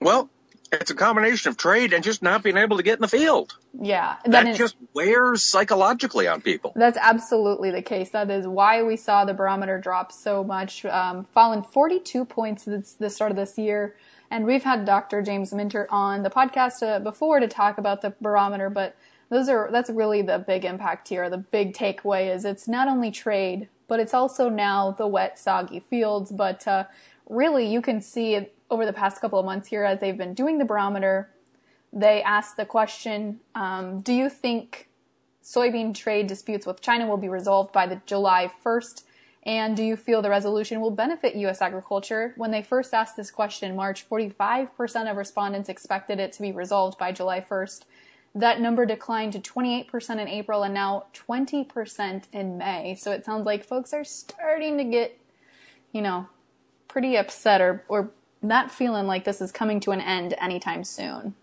Well, 0.00 0.28
it's 0.72 0.90
a 0.90 0.94
combination 0.94 1.50
of 1.50 1.56
trade 1.56 1.92
and 1.92 2.02
just 2.02 2.22
not 2.22 2.42
being 2.42 2.56
able 2.56 2.76
to 2.76 2.82
get 2.82 2.94
in 2.94 3.02
the 3.02 3.08
field. 3.08 3.56
yeah, 3.78 4.16
That 4.24 4.56
just 4.56 4.76
wears 4.94 5.42
psychologically 5.42 6.28
on 6.28 6.40
people. 6.40 6.72
That's 6.76 6.96
absolutely 7.00 7.70
the 7.70 7.82
case. 7.82 8.10
That 8.10 8.30
is 8.30 8.46
why 8.46 8.82
we 8.82 8.96
saw 8.96 9.24
the 9.24 9.34
barometer 9.34 9.78
drop 9.78 10.12
so 10.12 10.44
much, 10.44 10.84
um, 10.84 11.26
fallen 11.34 11.62
42 11.62 12.24
points 12.24 12.64
since 12.64 12.92
the 12.92 13.10
start 13.10 13.30
of 13.32 13.36
this 13.36 13.58
year. 13.58 13.96
And 14.30 14.46
we've 14.46 14.62
had 14.62 14.84
Dr. 14.84 15.22
James 15.22 15.52
Mintert 15.52 15.86
on 15.90 16.22
the 16.22 16.30
podcast 16.30 16.86
uh, 16.86 17.00
before 17.00 17.40
to 17.40 17.48
talk 17.48 17.78
about 17.78 18.00
the 18.00 18.14
barometer, 18.20 18.70
but 18.70 18.94
those 19.30 19.48
are 19.48 19.70
that's 19.72 19.88
really 19.88 20.22
the 20.22 20.38
big 20.38 20.64
impact 20.64 21.08
here. 21.08 21.30
The 21.30 21.38
big 21.38 21.72
takeaway 21.72 22.34
is 22.34 22.44
it's 22.44 22.68
not 22.68 22.88
only 22.88 23.10
trade, 23.10 23.68
but 23.88 24.00
it's 24.00 24.12
also 24.12 24.48
now 24.48 24.90
the 24.90 25.06
wet, 25.06 25.38
soggy 25.38 25.80
fields. 25.80 26.30
But 26.30 26.66
uh, 26.66 26.84
really, 27.28 27.66
you 27.66 27.80
can 27.80 28.02
see 28.02 28.34
it 28.34 28.54
over 28.70 28.84
the 28.84 28.92
past 28.92 29.20
couple 29.20 29.38
of 29.38 29.46
months 29.46 29.68
here 29.68 29.84
as 29.84 30.00
they've 30.00 30.18
been 30.18 30.34
doing 30.34 30.58
the 30.58 30.64
barometer. 30.64 31.30
They 31.92 32.22
asked 32.22 32.56
the 32.56 32.66
question, 32.66 33.40
um, 33.54 34.00
"Do 34.00 34.12
you 34.12 34.28
think 34.28 34.88
soybean 35.42 35.94
trade 35.94 36.26
disputes 36.26 36.66
with 36.66 36.80
China 36.80 37.06
will 37.06 37.16
be 37.16 37.28
resolved 37.28 37.72
by 37.72 37.86
the 37.86 38.00
July 38.06 38.50
1st? 38.64 39.04
And 39.44 39.74
do 39.74 39.82
you 39.82 39.96
feel 39.96 40.20
the 40.20 40.28
resolution 40.28 40.80
will 40.80 40.90
benefit 40.90 41.34
U.S. 41.34 41.62
agriculture? 41.62 42.34
When 42.36 42.50
they 42.50 42.62
first 42.62 42.92
asked 42.92 43.16
this 43.16 43.30
question 43.30 43.70
in 43.70 43.76
March, 43.76 44.06
45% 44.08 45.10
of 45.10 45.16
respondents 45.16 45.70
expected 45.70 46.20
it 46.20 46.32
to 46.32 46.42
be 46.42 46.52
resolved 46.52 46.98
by 46.98 47.10
July 47.10 47.40
1st. 47.40 47.84
That 48.34 48.60
number 48.60 48.86
declined 48.86 49.32
to 49.32 49.40
28% 49.40 50.10
in 50.20 50.28
April 50.28 50.62
and 50.62 50.72
now 50.72 51.06
20% 51.14 52.22
in 52.32 52.58
May. 52.58 52.94
So 52.94 53.10
it 53.10 53.24
sounds 53.24 53.44
like 53.44 53.64
folks 53.64 53.92
are 53.92 54.04
starting 54.04 54.78
to 54.78 54.84
get, 54.84 55.18
you 55.92 56.00
know, 56.00 56.28
pretty 56.86 57.16
upset 57.16 57.60
or, 57.60 57.84
or 57.88 58.10
not 58.40 58.70
feeling 58.70 59.06
like 59.06 59.24
this 59.24 59.40
is 59.40 59.50
coming 59.50 59.80
to 59.80 59.90
an 59.90 60.00
end 60.00 60.34
anytime 60.40 60.84
soon. 60.84 61.34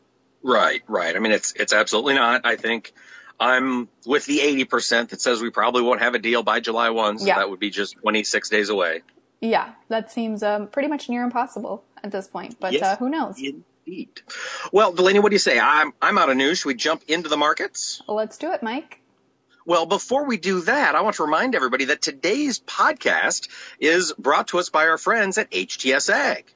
Right, 0.43 0.81
right. 0.87 1.15
I 1.15 1.19
mean, 1.19 1.33
it's 1.33 1.51
it's 1.53 1.73
absolutely 1.73 2.13
not. 2.13 2.45
I 2.45 2.55
think 2.55 2.93
I'm 3.39 3.89
with 4.05 4.25
the 4.25 4.39
80% 4.39 5.09
that 5.09 5.19
says 5.19 5.41
we 5.41 5.49
probably 5.49 5.81
won't 5.81 6.01
have 6.01 6.15
a 6.15 6.19
deal 6.19 6.41
by 6.41 6.59
July 6.61 6.89
1, 6.89 7.19
so 7.19 7.25
Yeah. 7.25 7.35
that 7.39 7.49
would 7.49 7.59
be 7.59 7.69
just 7.69 7.97
26 7.97 8.47
days 8.49 8.69
away. 8.69 9.01
Yeah, 9.41 9.71
that 9.89 10.09
seems 10.11 10.41
um, 10.41 10.67
pretty 10.67 10.87
much 10.87 11.09
near 11.09 11.23
impossible 11.23 11.83
at 12.03 12.11
this 12.11 12.27
point, 12.27 12.59
but 12.59 12.71
Yes. 12.73 12.83
uh, 12.83 12.95
who 12.95 13.09
knows? 13.09 13.39
Indeed. 13.87 14.21
Well, 14.73 14.91
Delaney, 14.91 15.19
what 15.19 15.29
do 15.29 15.35
you 15.35 15.39
say? 15.39 15.57
I'm 15.59 15.93
I'm 16.01 16.17
out 16.17 16.29
of 16.29 16.35
news. 16.35 16.59
Should 16.59 16.67
we 16.67 16.75
jump 16.75 17.03
into 17.07 17.29
the 17.29 17.37
markets? 17.37 18.01
Well, 18.05 18.17
let's 18.17 18.37
do 18.37 18.51
it, 18.51 18.61
Mike. 18.61 18.99
Well, 19.65 19.85
before 19.85 20.25
we 20.25 20.37
do 20.37 20.61
that, 20.61 20.95
I 20.95 21.01
want 21.01 21.15
to 21.17 21.23
remind 21.23 21.55
everybody 21.55 21.85
that 21.85 22.01
today's 22.01 22.59
podcast 22.59 23.47
is 23.79 24.13
brought 24.17 24.49
to 24.49 24.59
us 24.59 24.69
by 24.69 24.87
our 24.87 24.97
friends 24.97 25.37
at 25.37 25.51
HTS 25.51 26.09
Ag. 26.09 26.53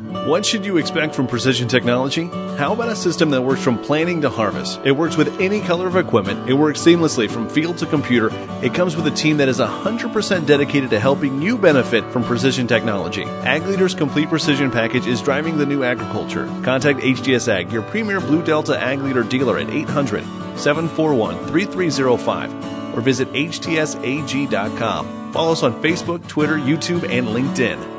What 0.00 0.44
should 0.44 0.64
you 0.64 0.78
expect 0.78 1.14
from 1.14 1.26
precision 1.26 1.68
technology? 1.68 2.24
How 2.56 2.72
about 2.72 2.88
a 2.88 2.96
system 2.96 3.30
that 3.30 3.42
works 3.42 3.62
from 3.62 3.78
planning 3.78 4.22
to 4.22 4.30
harvest? 4.30 4.80
It 4.84 4.92
works 4.92 5.16
with 5.16 5.40
any 5.40 5.60
color 5.60 5.86
of 5.86 5.96
equipment. 5.96 6.48
It 6.48 6.54
works 6.54 6.80
seamlessly 6.80 7.30
from 7.30 7.48
field 7.48 7.78
to 7.78 7.86
computer. 7.86 8.30
It 8.62 8.74
comes 8.74 8.96
with 8.96 9.06
a 9.06 9.10
team 9.10 9.36
that 9.36 9.48
is 9.48 9.60
100% 9.60 10.46
dedicated 10.46 10.90
to 10.90 10.98
helping 10.98 11.40
you 11.40 11.56
benefit 11.56 12.04
from 12.12 12.24
precision 12.24 12.66
technology. 12.66 13.22
Ag 13.22 13.66
Leader's 13.66 13.94
complete 13.94 14.28
precision 14.28 14.70
package 14.70 15.06
is 15.06 15.22
driving 15.22 15.58
the 15.58 15.66
new 15.66 15.84
agriculture. 15.84 16.46
Contact 16.64 17.00
HTS 17.00 17.48
Ag, 17.48 17.70
your 17.70 17.82
premier 17.82 18.20
Blue 18.20 18.42
Delta 18.42 18.80
Ag 18.80 19.00
Leader 19.00 19.22
dealer 19.22 19.58
at 19.58 19.70
800 19.70 20.24
741 20.58 21.46
3305 21.48 22.96
or 22.96 23.00
visit 23.00 23.32
HTSAG.com. 23.32 25.32
Follow 25.32 25.52
us 25.52 25.62
on 25.62 25.82
Facebook, 25.82 26.26
Twitter, 26.26 26.56
YouTube, 26.56 27.08
and 27.08 27.28
LinkedIn. 27.28 27.93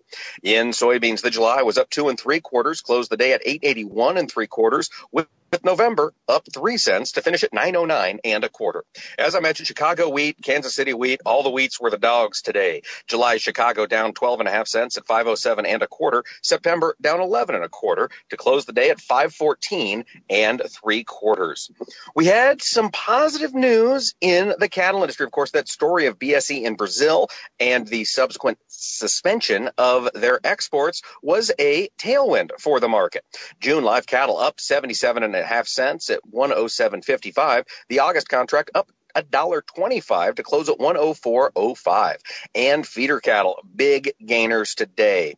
In 0.44 0.70
soybeans, 0.70 1.22
the 1.22 1.30
July 1.30 1.64
was 1.64 1.78
up 1.78 1.90
two 1.90 2.10
and 2.10 2.20
three 2.20 2.40
quarters, 2.40 2.82
closed 2.82 3.12
the 3.12 3.18
day 3.18 3.34
at 3.34 3.42
881 3.46 4.18
and 4.18 4.32
three 4.32 4.48
quarters, 4.48 4.90
with 5.12 5.28
with 5.56 5.64
November 5.64 6.14
up 6.28 6.46
three 6.54 6.76
cents 6.76 7.14
to 7.14 7.22
finish 7.22 7.46
at 7.46 7.54
909 7.54 8.20
and 8.26 8.44
a 8.44 8.50
quarter. 8.50 8.84
As 9.18 9.36
I 9.36 9.40
mentioned, 9.40 9.68
Chicago 9.68 10.10
wheat, 10.10 10.36
Kansas 10.44 10.76
City 10.76 10.94
wheat, 10.94 11.22
all 11.26 11.44
the 11.44 11.50
wheats 11.50 11.80
were 11.80 11.90
the 11.90 11.98
dogs 11.98 12.42
today. 12.42 12.82
July 13.08 13.38
Chicago 13.38 13.86
down 13.86 14.14
12 14.14 14.42
and 14.42 14.50
a 14.50 14.52
half 14.52 14.68
cents 14.68 14.98
at 14.98 15.08
507 15.08 15.66
and 15.66 15.82
a 15.82 15.88
quarter. 15.88 16.26
September 16.42 16.98
down 17.00 17.22
11 17.22 17.56
and 17.56 17.64
a 17.64 17.70
quarter 17.70 18.10
to 18.32 18.36
close 18.38 18.66
the 18.66 18.74
day 18.74 18.90
at 18.90 19.00
514 19.00 20.04
and 20.30 20.62
three 20.70 21.06
quarters. 21.06 21.72
We 22.14 22.26
had 22.26 22.62
some 22.62 22.90
positive 22.90 23.54
news 23.54 24.14
in 24.20 24.56
the 24.60 24.68
cattle 24.68 25.04
industry. 25.04 25.26
Of 25.26 25.32
course, 25.32 25.52
that 25.52 25.70
story 25.70 26.08
of 26.08 26.20
BSE 26.20 26.64
in 26.64 26.76
Brazil 26.76 27.30
and 27.62 27.88
the 27.88 28.04
subsequent 28.04 28.58
suspension 28.68 29.70
of 29.78 30.10
their 30.14 30.38
exports 30.44 31.02
was 31.24 31.50
a 31.58 31.88
tailwind 31.98 32.52
for 32.60 32.82
the 32.82 32.90
market. 32.90 33.24
June 33.62 33.86
live 33.86 34.06
cattle 34.06 34.38
up 34.38 34.60
77 34.60 35.24
and 35.24 35.34
a 35.34 35.45
half 35.46 35.68
cents 35.68 36.10
at 36.10 36.20
107.55. 36.32 37.66
The 37.90 38.00
August 38.00 38.30
contract 38.30 38.72
up 38.76 38.90
a 39.16 39.24
dollar 39.24 39.62
twenty-five 39.62 40.36
to 40.36 40.44
close 40.44 40.68
at 40.70 40.78
one 40.80 40.98
oh 40.98 41.14
four 41.14 41.52
oh 41.56 41.74
five. 41.74 42.18
And 42.54 42.86
feeder 42.86 43.20
cattle, 43.22 43.64
big 43.76 44.12
gainers 44.24 44.76
today. 44.76 45.36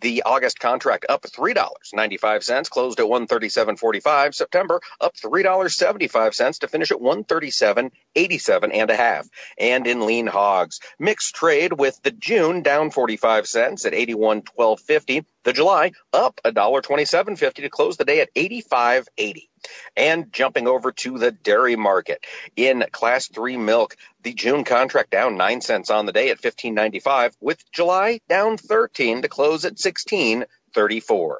The 0.00 0.22
August 0.24 0.58
contract 0.58 1.06
up 1.08 1.24
three 1.28 1.54
dollars 1.54 1.90
ninety-five 1.92 2.42
cents, 2.42 2.68
closed 2.68 2.98
at 2.98 3.08
one 3.08 3.26
thirty-seven 3.26 3.76
forty-five. 3.76 4.34
September 4.34 4.80
up 5.00 5.16
three 5.16 5.42
dollars 5.42 5.76
seventy-five 5.76 6.34
cents 6.34 6.58
to 6.60 6.68
finish 6.68 6.90
at 6.90 7.00
one 7.00 7.22
thirty-seven 7.22 7.92
eighty-seven 8.16 8.72
and 8.72 8.90
a 8.90 8.96
half. 8.96 9.28
And 9.58 9.86
in 9.86 10.06
lean 10.06 10.26
hogs, 10.26 10.80
mixed 10.98 11.34
trade 11.34 11.72
with 11.72 12.02
the 12.02 12.10
June 12.10 12.62
down 12.62 12.90
forty-five 12.90 13.46
cents 13.46 13.84
at 13.84 13.94
eighty-one 13.94 14.42
twelve 14.42 14.80
fifty. 14.80 15.24
The 15.44 15.52
July 15.52 15.92
up 16.12 16.40
a 16.44 16.50
dollar 16.50 16.80
twenty-seven 16.80 17.36
fifty 17.36 17.62
to 17.62 17.70
close 17.70 17.96
the 17.96 18.04
day 18.04 18.20
at 18.22 18.30
eighty-five 18.34 19.06
eighty. 19.18 19.49
And 19.96 20.32
jumping 20.32 20.66
over 20.66 20.92
to 20.92 21.18
the 21.18 21.30
dairy 21.30 21.76
market 21.76 22.24
in 22.56 22.84
class 22.92 23.28
three 23.28 23.56
milk, 23.56 23.96
the 24.22 24.32
June 24.32 24.64
contract 24.64 25.10
down 25.10 25.36
nine 25.36 25.60
cents 25.60 25.90
on 25.90 26.06
the 26.06 26.12
day 26.12 26.30
at 26.30 26.40
15.95 26.40 27.34
with 27.40 27.62
July 27.72 28.20
down 28.28 28.56
13 28.56 29.22
to 29.22 29.28
close 29.28 29.64
at 29.64 29.74
16.34. 29.74 31.36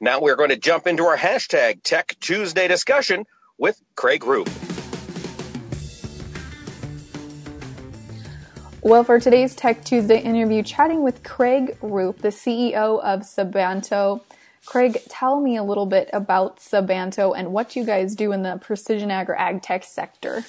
Now 0.00 0.20
we're 0.20 0.36
going 0.36 0.50
to 0.50 0.56
jump 0.56 0.86
into 0.86 1.04
our 1.04 1.16
hashtag 1.16 1.82
Tech 1.82 2.16
Tuesday 2.20 2.68
discussion 2.68 3.26
with 3.58 3.80
Craig 3.94 4.24
Rupp. 4.24 4.48
Well, 8.84 9.04
for 9.04 9.20
today's 9.20 9.54
Tech 9.54 9.84
Tuesday 9.84 10.18
interview, 10.18 10.64
chatting 10.64 11.04
with 11.04 11.22
Craig 11.22 11.76
Rupp, 11.80 12.18
the 12.18 12.30
CEO 12.30 13.00
of 13.00 13.20
Sabanto. 13.20 14.22
Craig, 14.64 14.98
tell 15.08 15.40
me 15.40 15.56
a 15.56 15.62
little 15.62 15.86
bit 15.86 16.08
about 16.12 16.58
Sabanto 16.58 17.36
and 17.36 17.52
what 17.52 17.74
you 17.74 17.84
guys 17.84 18.14
do 18.14 18.32
in 18.32 18.42
the 18.42 18.58
precision 18.58 19.10
ag 19.10 19.28
or 19.28 19.36
ag 19.36 19.62
tech 19.62 19.84
sector. 19.84 20.44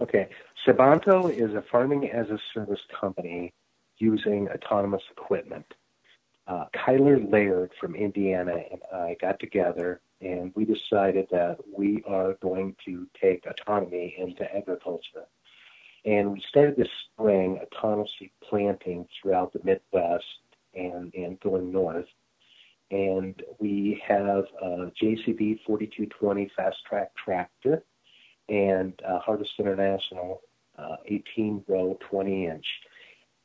Okay. 0.00 0.28
Sabanto 0.66 1.30
is 1.30 1.54
a 1.54 1.62
farming 1.70 2.10
as 2.10 2.28
a 2.30 2.38
service 2.52 2.80
company 3.00 3.52
using 3.98 4.48
autonomous 4.48 5.02
equipment. 5.10 5.74
Uh, 6.46 6.64
Kyler 6.74 7.30
Laird 7.30 7.72
from 7.80 7.94
Indiana 7.94 8.62
and 8.70 8.80
I 8.92 9.16
got 9.20 9.38
together 9.38 10.00
and 10.20 10.52
we 10.54 10.64
decided 10.64 11.28
that 11.30 11.58
we 11.72 12.02
are 12.06 12.34
going 12.34 12.74
to 12.86 13.06
take 13.20 13.44
autonomy 13.46 14.14
into 14.18 14.44
agriculture. 14.54 15.26
And 16.04 16.32
we 16.32 16.42
started 16.48 16.76
this 16.76 16.88
spring 17.04 17.60
autonomously 17.62 18.30
planting 18.42 19.06
throughout 19.20 19.52
the 19.52 19.60
Midwest 19.62 20.24
and, 20.74 21.12
and 21.14 21.38
going 21.40 21.70
north. 21.70 22.06
And 22.90 23.40
we 23.58 24.02
have 24.06 24.44
a 24.62 24.90
JCB 25.02 25.60
4220 25.66 26.50
fast 26.56 26.76
track 26.88 27.12
tractor 27.22 27.84
and 28.48 28.94
Harvest 29.04 29.50
International 29.58 30.42
uh, 30.78 30.96
18 31.06 31.64
row 31.68 31.98
20 32.08 32.46
inch 32.46 32.66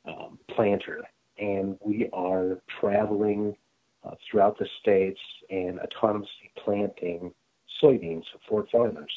um, 0.06 0.38
planter. 0.50 1.02
And 1.38 1.76
we 1.84 2.08
are 2.12 2.60
traveling 2.80 3.56
uh, 4.04 4.14
throughout 4.30 4.58
the 4.58 4.68
states 4.80 5.20
and 5.50 5.80
autonomously 5.80 6.50
planting 6.62 7.32
soybeans 7.82 8.24
for 8.48 8.66
farmers. 8.70 9.10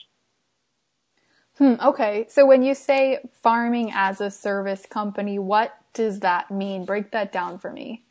Hmm, 1.57 1.73
okay. 1.81 2.25
So 2.29 2.45
when 2.45 2.61
you 2.61 2.73
say 2.73 3.19
farming 3.33 3.91
as 3.93 4.21
a 4.21 4.29
service 4.29 4.85
company, 4.85 5.39
what 5.39 5.75
does 5.93 6.19
that 6.19 6.51
mean? 6.51 6.85
Break 6.85 7.11
that 7.11 7.31
down 7.31 7.57
for 7.57 7.71
me. 7.71 8.05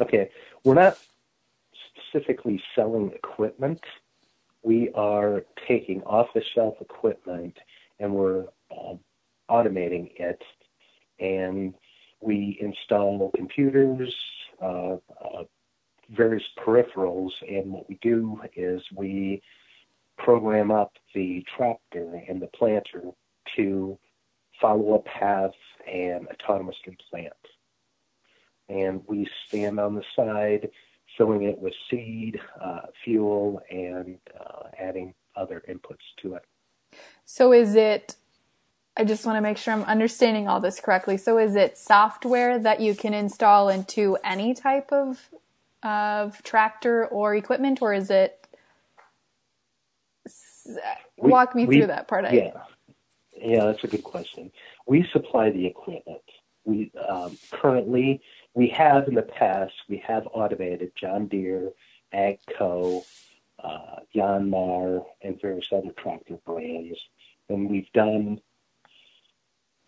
Okay. 0.00 0.30
We're 0.66 0.74
not 0.74 0.98
specifically 2.10 2.60
selling 2.74 3.12
equipment. 3.12 3.80
We 4.64 4.90
are 4.96 5.44
taking 5.68 6.02
off 6.02 6.26
the 6.34 6.42
shelf 6.56 6.74
equipment 6.80 7.56
and 8.00 8.12
we're 8.12 8.46
uh, 8.72 8.94
automating 9.48 10.10
it. 10.16 10.42
And 11.20 11.72
we 12.20 12.58
install 12.60 13.30
computers, 13.36 14.12
uh, 14.60 14.94
uh, 14.96 15.44
various 16.10 16.42
peripherals, 16.58 17.30
and 17.48 17.70
what 17.70 17.88
we 17.88 18.00
do 18.02 18.40
is 18.56 18.82
we 18.96 19.40
program 20.18 20.72
up 20.72 20.94
the 21.14 21.44
tractor 21.56 22.20
and 22.28 22.42
the 22.42 22.48
planter 22.48 23.02
to 23.54 23.96
follow 24.60 24.94
a 24.94 25.18
path 25.18 25.52
and 25.86 26.26
autonomously 26.26 26.98
plant. 27.08 27.32
And 28.68 29.02
we 29.06 29.28
stand 29.46 29.78
on 29.78 29.94
the 29.94 30.02
side, 30.14 30.70
filling 31.16 31.44
it 31.44 31.58
with 31.58 31.72
seed, 31.90 32.40
uh, 32.60 32.80
fuel, 33.04 33.60
and 33.70 34.18
uh, 34.38 34.68
adding 34.78 35.14
other 35.36 35.62
inputs 35.68 36.04
to 36.22 36.34
it. 36.34 36.44
So 37.24 37.52
is 37.52 37.74
it 37.74 38.16
I 38.96 39.04
just 39.04 39.26
want 39.26 39.36
to 39.36 39.42
make 39.42 39.58
sure 39.58 39.74
I'm 39.74 39.82
understanding 39.82 40.48
all 40.48 40.58
this 40.58 40.80
correctly. 40.80 41.18
So 41.18 41.38
is 41.38 41.54
it 41.54 41.76
software 41.76 42.58
that 42.58 42.80
you 42.80 42.94
can 42.94 43.12
install 43.12 43.68
into 43.68 44.16
any 44.24 44.54
type 44.54 44.90
of 44.90 45.28
of 45.82 46.42
tractor 46.42 47.06
or 47.06 47.34
equipment 47.34 47.80
or 47.82 47.92
is 47.92 48.10
it 48.10 48.46
we, 51.18 51.30
walk 51.30 51.54
me 51.54 51.66
we, 51.66 51.76
through 51.76 51.86
that 51.88 52.08
part. 52.08 52.24
Yeah. 52.32 52.52
Yeah, 53.38 53.66
that's 53.66 53.84
a 53.84 53.86
good 53.86 54.02
question. 54.02 54.50
We 54.86 55.06
supply 55.12 55.50
the 55.50 55.66
equipment. 55.66 56.22
We 56.64 56.90
um, 57.08 57.36
currently 57.52 58.20
we 58.56 58.68
have 58.68 59.06
in 59.06 59.14
the 59.14 59.22
past 59.22 59.74
we 59.88 59.98
have 59.98 60.26
automated 60.32 60.90
John 60.96 61.28
Deere, 61.28 61.70
AGCO, 62.12 63.04
uh, 63.62 63.96
Yanmar, 64.14 65.04
and 65.22 65.40
various 65.40 65.68
other 65.70 65.92
tractor 65.92 66.38
brands, 66.46 66.98
and 67.50 67.70
we've 67.70 67.92
done 67.92 68.40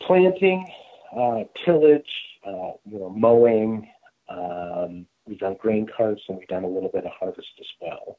planting, 0.02 0.70
uh, 1.16 1.44
tillage, 1.64 2.12
uh, 2.46 2.72
you 2.84 2.98
know, 2.98 3.10
mowing. 3.10 3.88
Um, 4.28 5.06
we've 5.26 5.38
done 5.38 5.56
grain 5.58 5.86
carts, 5.86 6.22
and 6.28 6.38
we've 6.38 6.48
done 6.48 6.64
a 6.64 6.68
little 6.68 6.90
bit 6.90 7.06
of 7.06 7.12
harvest 7.12 7.48
as 7.58 7.66
well. 7.80 8.18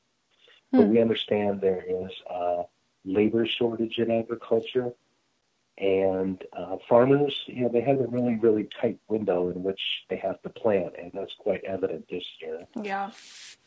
Hmm. 0.72 0.78
But 0.78 0.88
we 0.88 1.00
understand 1.00 1.62
there 1.62 1.86
is 1.88 2.12
a 2.28 2.64
labor 3.06 3.46
shortage 3.46 4.00
in 4.00 4.10
agriculture, 4.10 4.92
and 5.80 6.44
uh, 6.54 6.76
farmers, 6.90 7.34
you 7.46 7.64
know, 7.64 7.70
they 7.70 7.82
have 7.82 8.00
a 8.00 8.08
really, 8.08 8.36
really 8.36 8.68
tight 8.82 9.00
window 9.08 9.50
in 9.50 9.64
which 9.64 9.80
they 10.10 10.18
have 10.18 10.42
to 10.42 10.50
plant, 10.50 10.94
and 11.02 11.12
that's 11.14 11.34
quite 11.40 11.64
evident 11.64 12.06
this 12.10 12.24
year. 12.42 12.66
Yeah. 12.82 13.12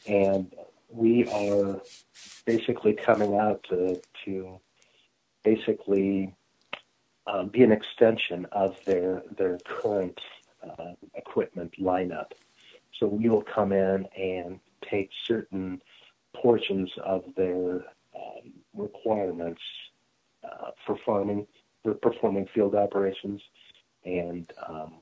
And 0.07 0.55
we 0.91 1.27
are 1.29 1.81
basically 2.45 2.93
coming 2.93 3.37
out 3.37 3.65
to 3.71 4.01
to 4.25 4.61
basically 5.43 6.35
um, 7.27 7.49
be 7.49 7.63
an 7.63 7.73
extension 7.73 8.47
of 8.53 8.77
their 8.85 9.23
their 9.39 9.59
current 9.65 10.21
uh, 10.63 10.93
equipment 11.15 11.73
lineup. 11.81 12.33
So 12.99 13.07
we 13.07 13.31
will 13.31 13.43
come 13.43 13.73
in 13.73 14.07
and 14.17 14.61
take 14.89 15.11
certain 15.27 15.81
portions 16.35 16.91
of 17.03 17.25
their 17.37 17.85
um, 18.15 18.53
requirements 18.75 19.63
uh, 20.45 20.71
for 20.85 20.99
farming, 21.07 21.47
performing 22.01 22.47
field 22.55 22.75
operations, 22.75 23.41
and 24.05 24.51
um, 24.69 24.95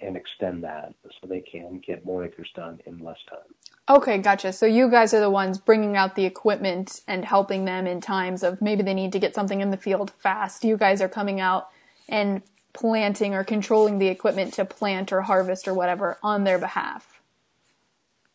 and 0.00 0.16
extend 0.16 0.64
that 0.64 0.94
so 1.02 1.26
they 1.26 1.40
can 1.40 1.80
get 1.86 2.04
more 2.04 2.24
acres 2.24 2.50
done 2.54 2.80
in 2.86 2.98
less 2.98 3.18
time. 3.28 3.96
Okay, 3.96 4.18
gotcha. 4.18 4.52
So 4.52 4.66
you 4.66 4.90
guys 4.90 5.12
are 5.12 5.20
the 5.20 5.30
ones 5.30 5.58
bringing 5.58 5.96
out 5.96 6.14
the 6.14 6.24
equipment 6.24 7.02
and 7.06 7.24
helping 7.24 7.64
them 7.64 7.86
in 7.86 8.00
times 8.00 8.42
of 8.42 8.62
maybe 8.62 8.82
they 8.82 8.94
need 8.94 9.12
to 9.12 9.18
get 9.18 9.34
something 9.34 9.60
in 9.60 9.70
the 9.70 9.76
field 9.76 10.10
fast. 10.10 10.64
You 10.64 10.76
guys 10.76 11.02
are 11.02 11.08
coming 11.08 11.40
out 11.40 11.68
and 12.08 12.42
planting 12.72 13.34
or 13.34 13.44
controlling 13.44 13.98
the 13.98 14.08
equipment 14.08 14.54
to 14.54 14.64
plant 14.64 15.12
or 15.12 15.22
harvest 15.22 15.68
or 15.68 15.74
whatever 15.74 16.18
on 16.22 16.44
their 16.44 16.58
behalf. 16.58 17.20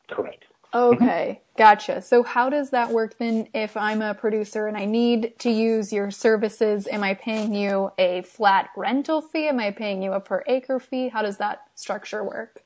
Correct. 0.09 0.45
Mm-hmm. 0.73 1.03
Okay, 1.03 1.41
gotcha. 1.57 2.01
So 2.01 2.21
how 2.21 2.49
does 2.49 2.69
that 2.69 2.91
work 2.91 3.17
then 3.17 3.47
if 3.53 3.75
I'm 3.75 4.01
a 4.01 4.13
producer 4.13 4.67
and 4.67 4.77
I 4.77 4.85
need 4.85 5.33
to 5.39 5.49
use 5.49 5.91
your 5.91 6.11
services? 6.11 6.87
Am 6.87 7.03
I 7.03 7.15
paying 7.15 7.55
you 7.55 7.91
a 7.97 8.21
flat 8.21 8.69
rental 8.77 9.21
fee? 9.21 9.47
Am 9.47 9.59
I 9.59 9.71
paying 9.71 10.03
you 10.03 10.13
a 10.13 10.19
per 10.19 10.43
acre 10.45 10.79
fee? 10.79 11.07
How 11.07 11.23
does 11.23 11.37
that 11.37 11.63
structure 11.73 12.23
work? 12.23 12.63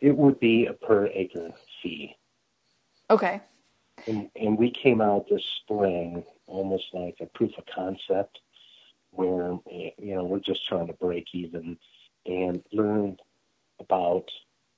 It 0.00 0.16
would 0.16 0.38
be 0.38 0.66
a 0.66 0.74
per 0.74 1.06
acre 1.06 1.52
fee. 1.82 2.16
Okay. 3.08 3.40
And, 4.06 4.28
and 4.36 4.58
we 4.58 4.70
came 4.70 5.00
out 5.00 5.26
this 5.30 5.44
spring 5.62 6.24
almost 6.46 6.88
like 6.92 7.16
a 7.20 7.26
proof 7.26 7.52
of 7.56 7.64
concept 7.74 8.40
where, 9.12 9.58
you 9.66 10.14
know, 10.14 10.24
we're 10.24 10.40
just 10.40 10.66
trying 10.66 10.88
to 10.88 10.92
break 10.92 11.28
even 11.32 11.78
and 12.26 12.62
learn 12.72 13.16
about 13.80 14.30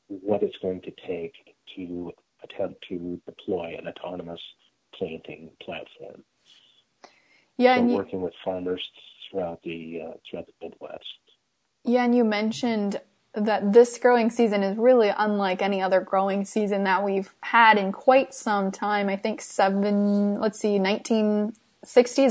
what 0.07 0.43
it's 0.43 0.59
going 0.59 0.81
to 0.83 0.93
take 0.93 1.35
to 1.77 2.13
attempt 2.43 2.85
to 2.89 3.21
deploy 3.27 3.77
an 3.79 3.89
autonomous 3.89 4.41
planting 4.95 5.51
platform. 5.63 6.23
Yeah, 7.57 7.77
so 7.77 7.81
and 7.81 7.93
working 7.93 8.23
with 8.23 8.35
farmers 8.45 8.83
throughout 9.31 9.63
the 9.63 10.01
uh, 10.07 10.13
throughout 10.29 10.47
the 10.47 10.69
Midwest. 10.69 11.05
Yeah, 11.85 12.05
and 12.05 12.15
you 12.15 12.25
mentioned 12.25 13.01
that 13.35 13.73
this 13.73 13.99
growing 13.99 14.31
season 14.31 14.63
is 14.63 14.77
really 14.77 15.13
unlike 15.17 15.63
any 15.63 15.83
other 15.83 16.01
growing 16.01 16.45
season 16.45 16.85
that 16.85 17.05
we've 17.05 17.33
had 17.43 17.79
in 17.79 17.93
quite 17.93 18.35
some 18.35 18.71
time. 18.71 19.09
I 19.09 19.17
think 19.17 19.41
seven, 19.41 20.41
let's 20.41 20.59
see, 20.59 20.79
1960s 20.79 21.53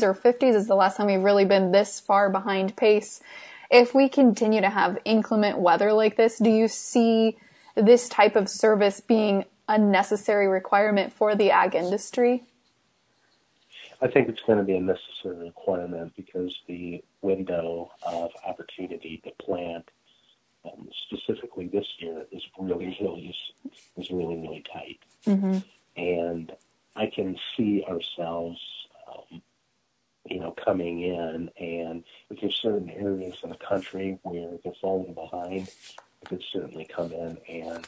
or 0.03 0.13
50s 0.13 0.55
is 0.55 0.67
the 0.67 0.75
last 0.75 0.97
time 0.97 1.07
we've 1.07 1.21
really 1.21 1.45
been 1.45 1.71
this 1.71 1.99
far 1.99 2.29
behind 2.29 2.75
pace. 2.75 3.21
If 3.69 3.93
we 3.93 4.09
continue 4.09 4.61
to 4.61 4.69
have 4.69 4.97
inclement 5.05 5.59
weather 5.59 5.93
like 5.93 6.17
this, 6.17 6.39
do 6.39 6.49
you 6.49 6.67
see 6.67 7.37
this 7.77 8.09
type 8.09 8.35
of 8.35 8.49
service 8.49 8.99
being 8.99 9.45
a 9.67 9.77
necessary 9.77 10.47
requirement 10.47 11.13
for 11.13 11.35
the 11.35 11.51
ag 11.51 11.75
industry? 11.75 12.43
I 14.01 14.07
think 14.07 14.29
it's 14.29 14.41
going 14.41 14.59
to 14.59 14.63
be 14.63 14.75
a 14.75 14.81
necessary 14.81 15.45
requirement 15.45 16.13
because 16.15 16.55
the 16.67 17.03
window 17.21 17.91
of 18.05 18.31
opportunity 18.45 19.21
to 19.23 19.31
plant, 19.43 19.89
um, 20.65 20.87
specifically 21.07 21.67
this 21.67 21.87
year, 21.99 22.25
is 22.31 22.43
really, 22.59 22.95
really 23.01 23.35
is 23.97 24.11
really, 24.11 24.35
really 24.35 24.63
tight. 24.71 24.99
Mm-hmm. 25.25 25.57
And 25.99 26.51
I 26.95 27.07
can 27.07 27.37
see 27.55 27.83
ourselves, 27.89 28.59
um, 29.07 29.41
you 30.29 30.39
know, 30.39 30.53
coming 30.63 31.01
in, 31.01 31.49
and 31.59 32.03
if 32.29 32.39
there's 32.39 32.55
certain 32.55 32.91
areas 32.91 33.35
in 33.43 33.49
the 33.49 33.55
country 33.55 34.19
where 34.21 34.57
they're 34.63 34.73
falling 34.79 35.13
behind, 35.15 35.71
could 36.25 36.43
certainly 36.51 36.85
come 36.85 37.11
in 37.11 37.37
and 37.47 37.87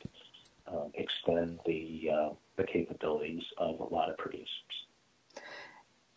um, 0.67 0.91
extend 0.93 1.59
the 1.65 2.09
uh, 2.13 2.29
the 2.57 2.63
capabilities 2.63 3.43
of 3.57 3.79
a 3.79 3.83
lot 3.83 4.09
of 4.09 4.17
producers. 4.17 4.47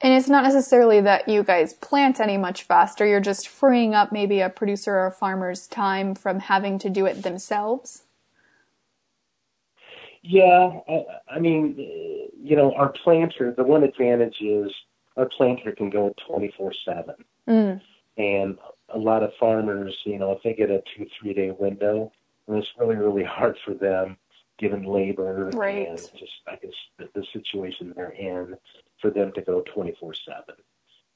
And 0.01 0.13
it's 0.15 0.29
not 0.29 0.43
necessarily 0.43 1.01
that 1.03 1.29
you 1.29 1.45
guys 1.45 1.75
plant 1.75 2.19
any 2.19 2.37
much 2.37 2.65
faster. 2.65 3.07
You're 3.07 3.21
just 3.21 3.47
freeing 3.47 3.95
up 3.95 4.11
maybe 4.11 4.41
a 4.41 4.49
producer 4.49 4.95
or 4.95 5.07
a 5.07 5.13
farmer's 5.13 5.69
time 5.69 6.17
from 6.17 6.41
having 6.41 6.81
to 6.81 6.91
do 6.91 7.07
it 7.07 7.23
themselves. 7.23 8.03
Yeah, 10.23 10.81
I, 10.89 11.05
I 11.31 11.39
mean, 11.39 11.77
you 11.79 12.57
know, 12.57 12.73
our 12.75 12.93
planter. 13.05 13.55
The 13.57 13.63
one 13.63 13.85
advantage 13.85 14.37
is 14.41 14.73
our 15.17 15.29
planter 15.37 15.73
can 15.73 15.91
go 15.91 16.15
24 16.27 16.73
7. 16.85 17.15
Mm. 17.49 17.81
And 18.19 18.59
a 18.95 18.99
lot 18.99 19.23
of 19.23 19.33
farmers, 19.39 19.97
you 20.05 20.19
know, 20.19 20.33
if 20.33 20.43
they 20.43 20.55
get 20.55 20.71
a 20.71 20.83
two, 20.97 21.07
three 21.19 21.35
day 21.35 21.51
window, 21.51 22.13
and 22.47 22.59
it's 22.59 22.69
really, 22.79 22.97
really 22.97 23.25
hard 23.25 23.57
for 23.65 23.75
them 23.75 24.17
given 24.59 24.85
labor 24.85 25.51
Right. 25.55 25.89
and 25.89 25.99
just, 25.99 26.33
I 26.47 26.57
guess, 26.57 26.73
the, 26.99 27.09
the 27.15 27.25
situation 27.33 27.93
they're 27.97 28.11
in 28.11 28.55
for 29.01 29.11
them 29.11 29.33
to 29.33 29.43
go 29.43 29.63
24 29.75 30.15
7. 30.15 30.43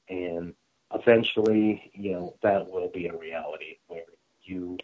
And 0.08 0.54
eventually, 0.94 1.90
you 1.94 2.12
know, 2.12 2.34
that 2.42 2.70
will 2.70 2.88
be 2.88 3.06
a 3.06 3.16
reality 3.16 3.76
where 3.86 4.02
you 4.42 4.78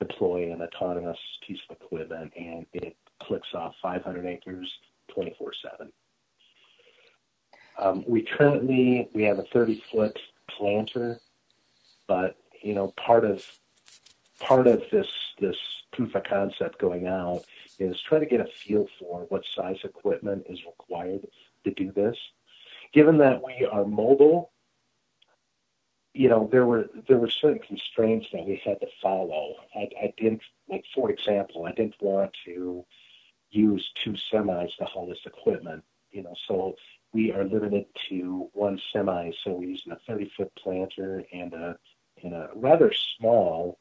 deploy 0.00 0.52
an 0.52 0.62
autonomous 0.62 1.18
piece 1.46 1.60
of 1.70 1.76
equipment 1.76 2.32
and 2.36 2.66
it 2.72 2.96
clicks 3.20 3.48
off 3.54 3.74
500 3.82 4.26
acres 4.26 4.70
24 5.12 5.52
7. 5.78 5.92
Um, 7.78 8.04
we 8.06 8.22
currently 8.22 9.08
we 9.12 9.24
have 9.24 9.38
a 9.38 9.44
30 9.44 9.82
foot 9.90 10.18
planter, 10.50 11.20
but 12.06 12.36
you 12.62 12.74
know 12.74 12.92
part 12.96 13.24
of 13.24 13.44
part 14.40 14.66
of 14.66 14.82
this 14.90 15.08
this 15.40 15.56
proof 15.92 16.14
of 16.14 16.24
concept 16.24 16.78
going 16.78 17.06
out 17.06 17.44
is 17.78 18.00
try 18.00 18.18
to 18.18 18.26
get 18.26 18.40
a 18.40 18.46
feel 18.46 18.86
for 18.98 19.26
what 19.28 19.44
size 19.54 19.78
equipment 19.84 20.44
is 20.48 20.60
required 20.64 21.26
to 21.64 21.70
do 21.72 21.92
this. 21.92 22.16
Given 22.92 23.18
that 23.18 23.42
we 23.42 23.66
are 23.70 23.84
mobile, 23.84 24.52
you 26.12 26.28
know 26.28 26.48
there 26.50 26.66
were 26.66 26.88
there 27.08 27.18
were 27.18 27.30
certain 27.30 27.60
constraints 27.60 28.26
that 28.32 28.44
we 28.46 28.60
had 28.64 28.80
to 28.80 28.86
follow. 29.02 29.54
I, 29.74 29.88
I 30.02 30.14
didn't 30.16 30.42
like 30.68 30.84
for 30.94 31.10
example, 31.10 31.66
I 31.66 31.72
didn't 31.72 31.96
want 32.00 32.32
to 32.44 32.84
use 33.50 33.88
two 34.02 34.14
semis 34.32 34.76
to 34.76 34.84
haul 34.84 35.06
this 35.06 35.18
equipment. 35.26 35.82
You 36.10 36.22
know, 36.22 36.34
so 36.46 36.76
we 37.12 37.32
are 37.32 37.44
limited 37.44 37.86
to 38.08 38.48
one 38.52 38.80
semi. 38.92 39.30
So 39.42 39.52
we're 39.52 39.70
using 39.70 39.92
a 39.92 39.98
30 40.06 40.32
foot 40.36 40.52
planter 40.56 41.24
and 41.32 41.52
a 41.54 41.78
and 42.24 42.34
a 42.34 42.48
rather 42.54 42.92
small 43.18 43.78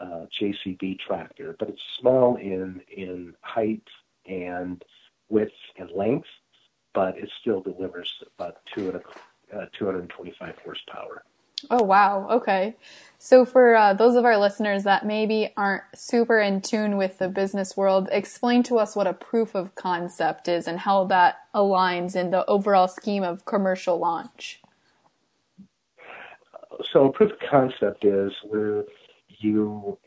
uh, 0.00 0.26
JCB 0.40 1.00
tractor, 1.00 1.56
but 1.58 1.68
it's 1.68 1.82
small 1.98 2.36
in 2.36 2.80
in 2.94 3.34
height 3.40 3.82
and 4.26 4.84
width 5.28 5.52
and 5.76 5.90
length, 5.90 6.28
but 6.94 7.18
it 7.18 7.30
still 7.40 7.60
delivers 7.60 8.12
about 8.36 8.58
two 8.74 8.90
and 8.90 8.96
a, 8.96 9.58
uh, 9.58 9.66
225 9.78 10.54
horsepower. 10.62 11.24
Oh, 11.70 11.82
wow. 11.82 12.28
Okay. 12.30 12.76
So, 13.18 13.44
for 13.44 13.74
uh, 13.74 13.94
those 13.94 14.14
of 14.14 14.24
our 14.24 14.38
listeners 14.38 14.84
that 14.84 15.04
maybe 15.04 15.52
aren't 15.56 15.82
super 15.94 16.38
in 16.38 16.60
tune 16.60 16.96
with 16.96 17.18
the 17.18 17.28
business 17.28 17.76
world, 17.76 18.08
explain 18.12 18.62
to 18.64 18.78
us 18.78 18.94
what 18.94 19.08
a 19.08 19.12
proof 19.12 19.56
of 19.56 19.74
concept 19.74 20.46
is 20.46 20.68
and 20.68 20.80
how 20.80 21.04
that 21.06 21.38
aligns 21.52 22.14
in 22.14 22.30
the 22.30 22.46
overall 22.46 22.86
scheme 22.86 23.24
of 23.24 23.44
commercial 23.44 23.98
launch. 23.98 24.60
So, 26.92 27.06
a 27.06 27.12
proof 27.12 27.32
of 27.32 27.38
concept 27.50 28.04
is 28.04 28.32
where 28.44 28.84
you 29.28 29.98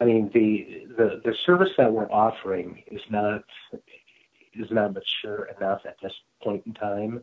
I 0.00 0.04
mean, 0.06 0.30
the, 0.32 0.86
the 0.96 1.20
the 1.24 1.34
service 1.44 1.70
that 1.76 1.92
we're 1.92 2.10
offering 2.10 2.82
is 2.90 3.02
not 3.10 3.44
is 4.54 4.70
not 4.70 4.94
mature 4.94 5.48
enough 5.58 5.82
at 5.84 5.96
this 6.02 6.12
point 6.42 6.62
in 6.66 6.72
time, 6.72 7.22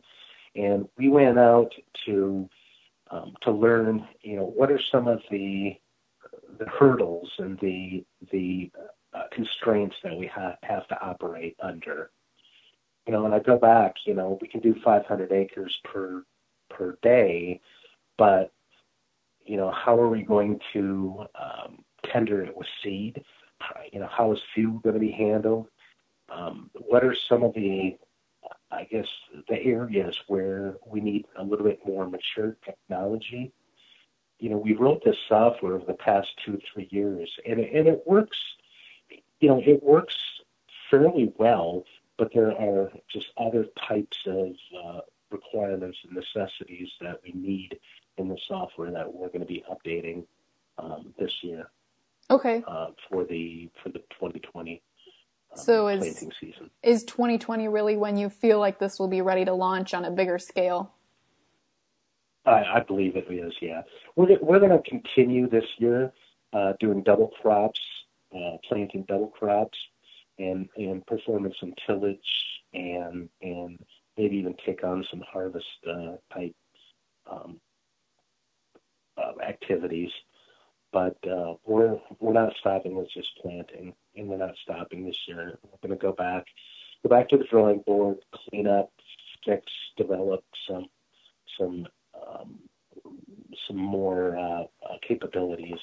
and 0.54 0.88
we 0.96 1.08
went 1.08 1.38
out 1.38 1.72
to 2.06 2.48
um, 3.10 3.34
to 3.42 3.50
learn, 3.50 4.06
you 4.22 4.36
know, 4.36 4.44
what 4.44 4.70
are 4.70 4.80
some 4.92 5.08
of 5.08 5.20
the 5.30 5.76
the 6.58 6.66
hurdles 6.66 7.30
and 7.38 7.58
the 7.60 8.04
the 8.30 8.70
uh, 9.12 9.24
constraints 9.32 9.96
that 10.04 10.16
we 10.16 10.26
ha- 10.26 10.56
have 10.62 10.86
to 10.88 11.00
operate 11.02 11.56
under. 11.60 12.10
You 13.06 13.12
know, 13.12 13.24
and 13.24 13.34
I 13.34 13.38
go 13.38 13.56
back, 13.56 13.94
you 14.04 14.14
know, 14.14 14.38
we 14.40 14.48
can 14.48 14.60
do 14.60 14.74
500 14.84 15.32
acres 15.32 15.74
per 15.82 16.22
per 16.78 16.96
day, 17.02 17.60
but 18.16 18.52
you 19.44 19.56
know, 19.56 19.70
how 19.70 19.98
are 19.98 20.08
we 20.08 20.22
going 20.22 20.60
to 20.74 21.24
um, 21.34 21.78
tender 22.04 22.44
it 22.44 22.56
with 22.56 22.66
seed? 22.82 23.24
You 23.92 24.00
know, 24.00 24.08
how 24.10 24.32
is 24.32 24.38
fuel 24.54 24.78
going 24.80 24.94
to 24.94 25.00
be 25.00 25.10
handled? 25.10 25.66
Um, 26.28 26.70
what 26.74 27.02
are 27.02 27.16
some 27.28 27.42
of 27.42 27.54
the, 27.54 27.96
I 28.70 28.84
guess, 28.84 29.08
the 29.48 29.60
areas 29.62 30.14
where 30.28 30.76
we 30.86 31.00
need 31.00 31.24
a 31.36 31.42
little 31.42 31.64
bit 31.64 31.80
more 31.86 32.06
mature 32.08 32.56
technology? 32.64 33.52
You 34.38 34.50
know, 34.50 34.58
we 34.58 34.74
wrote 34.74 35.02
this 35.02 35.16
software 35.28 35.74
over 35.74 35.86
the 35.86 35.94
past 35.94 36.28
two, 36.44 36.60
three 36.72 36.86
years, 36.90 37.30
and 37.46 37.58
and 37.58 37.88
it 37.88 38.02
works. 38.06 38.38
You 39.40 39.48
know, 39.48 39.62
it 39.64 39.82
works 39.82 40.14
fairly 40.90 41.32
well, 41.38 41.84
but 42.18 42.32
there 42.34 42.52
are 42.52 42.92
just 43.10 43.28
other 43.38 43.66
types 43.88 44.18
of 44.26 44.52
uh, 44.84 45.00
requirements 45.30 45.98
and 46.04 46.12
necessities 46.14 46.88
that 47.00 47.20
we 47.24 47.32
need 47.32 47.78
in 48.16 48.28
the 48.28 48.36
software 48.48 48.90
that 48.90 49.12
we're 49.12 49.28
going 49.28 49.40
to 49.40 49.46
be 49.46 49.64
updating 49.70 50.24
um, 50.78 51.12
this 51.18 51.32
year 51.42 51.68
Okay. 52.30 52.62
uh, 52.66 52.88
for 53.10 53.24
the 53.24 53.68
for 53.82 53.88
the 53.90 53.98
2020 54.20 54.82
um, 55.52 55.58
So 55.58 55.88
is- 55.88 56.00
planting 56.00 56.32
season. 56.40 56.70
Is 56.82 57.04
2020 57.04 57.68
really 57.68 57.96
when 57.96 58.16
you 58.16 58.28
feel 58.28 58.58
like 58.58 58.78
this 58.78 58.98
will 58.98 59.08
be 59.08 59.20
ready 59.22 59.44
to 59.44 59.52
launch 59.54 59.94
on 59.94 60.04
a 60.04 60.10
bigger 60.10 60.38
scale? 60.38 60.92
I, 62.46 62.64
I 62.76 62.80
believe 62.80 63.16
it 63.16 63.26
is. 63.30 63.52
Yeah, 63.60 63.82
we're 64.16 64.38
we're 64.40 64.58
going 64.60 64.70
to 64.70 64.82
continue 64.88 65.48
this 65.50 65.64
year 65.78 66.12
uh, 66.54 66.72
doing 66.80 67.02
double 67.02 67.28
crops, 67.42 67.80
uh, 68.34 68.56
planting 68.66 69.04
double 69.06 69.28
crops, 69.28 69.76
and 70.38 70.68
and 70.76 71.04
performing 71.06 71.52
some 71.60 71.74
tillage 71.86 72.18
and 72.72 73.28
and 73.42 73.78
maybe 74.18 74.36
even 74.36 74.54
take 74.66 74.84
on 74.84 75.06
some 75.10 75.22
harvest 75.32 75.66
uh, 75.88 76.16
type 76.34 76.54
um, 77.30 77.60
uh, 79.16 79.40
activities. 79.42 80.10
But 80.92 81.16
uh, 81.26 81.54
we're 81.64 81.98
we're 82.18 82.32
not 82.32 82.54
stopping 82.60 82.96
with 82.96 83.10
just 83.12 83.28
planting, 83.40 83.94
and 84.16 84.26
we're 84.26 84.38
not 84.38 84.56
stopping 84.62 85.04
this 85.04 85.16
year. 85.26 85.58
We're 85.62 85.88
going 85.88 85.98
to 85.98 86.02
go 86.02 86.12
back, 86.12 86.44
go 87.02 87.10
back 87.10 87.28
to 87.28 87.36
the 87.36 87.44
drawing 87.44 87.82
board, 87.86 88.16
clean 88.34 88.66
up, 88.66 88.90
fix, 89.44 89.64
develop 89.98 90.42
some 90.66 90.86
some 91.58 91.86
um, 92.14 92.58
some 93.66 93.76
more 93.76 94.36
uh, 94.38 94.62
uh, 94.62 94.96
capabilities, 95.06 95.78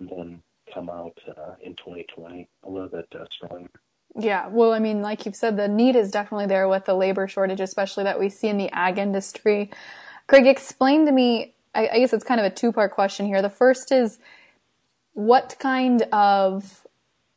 and 0.00 0.08
then 0.08 0.42
come 0.74 0.90
out 0.90 1.16
uh, 1.28 1.54
in 1.62 1.74
2020 1.76 2.48
a 2.64 2.68
little 2.68 2.88
bit 2.88 3.06
uh, 3.14 3.24
stronger. 3.30 3.70
Yeah, 4.18 4.48
well, 4.48 4.72
I 4.72 4.78
mean, 4.78 5.00
like 5.00 5.24
you've 5.24 5.36
said, 5.36 5.56
the 5.56 5.68
need 5.68 5.96
is 5.96 6.10
definitely 6.10 6.46
there 6.46 6.68
with 6.68 6.84
the 6.84 6.94
labor 6.94 7.26
shortage, 7.26 7.60
especially 7.60 8.04
that 8.04 8.20
we 8.20 8.28
see 8.28 8.48
in 8.48 8.58
the 8.58 8.70
ag 8.70 8.98
industry. 8.98 9.70
Craig, 10.26 10.46
explain 10.46 11.06
to 11.06 11.12
me, 11.12 11.54
I, 11.74 11.88
I 11.88 11.98
guess 11.98 12.12
it's 12.12 12.24
kind 12.24 12.40
of 12.40 12.46
a 12.46 12.50
two 12.50 12.72
part 12.72 12.92
question 12.92 13.26
here. 13.26 13.40
The 13.40 13.48
first 13.50 13.90
is 13.90 14.18
what 15.14 15.56
kind 15.58 16.02
of 16.12 16.86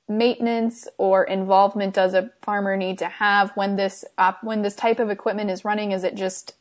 maintenance 0.08 0.88
or 0.98 1.24
involvement 1.24 1.94
does 1.94 2.14
a 2.14 2.32
farmer 2.42 2.78
need 2.78 2.98
to 3.00 3.08
have 3.08 3.52
when 3.56 3.76
this 3.76 4.06
op- 4.18 4.44
when 4.44 4.62
this 4.62 4.76
type 4.76 5.00
of 5.00 5.10
equipment 5.10 5.50
is 5.50 5.66
running? 5.66 5.92
Is 5.92 6.04
it 6.04 6.16
just 6.16 6.56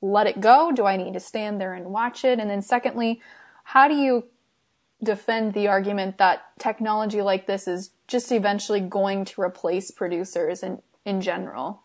let 0.00 0.26
it 0.26 0.40
go? 0.40 0.72
Do 0.72 0.86
I 0.86 0.96
need 0.96 1.14
to 1.14 1.20
stand 1.20 1.60
there 1.60 1.74
and 1.74 1.86
watch 1.86 2.24
it? 2.24 2.38
And 2.38 2.48
then 2.48 2.62
secondly, 2.62 3.20
how 3.64 3.88
do 3.88 3.94
you 3.94 4.24
defend 5.02 5.54
the 5.54 5.68
argument 5.68 6.18
that 6.18 6.42
technology 6.58 7.22
like 7.22 7.46
this 7.46 7.66
is 7.66 7.90
just 8.06 8.30
eventually 8.30 8.80
going 8.80 9.24
to 9.24 9.40
replace 9.40 9.90
producers 9.90 10.62
in, 10.62 10.80
in 11.04 11.20
general? 11.20 11.82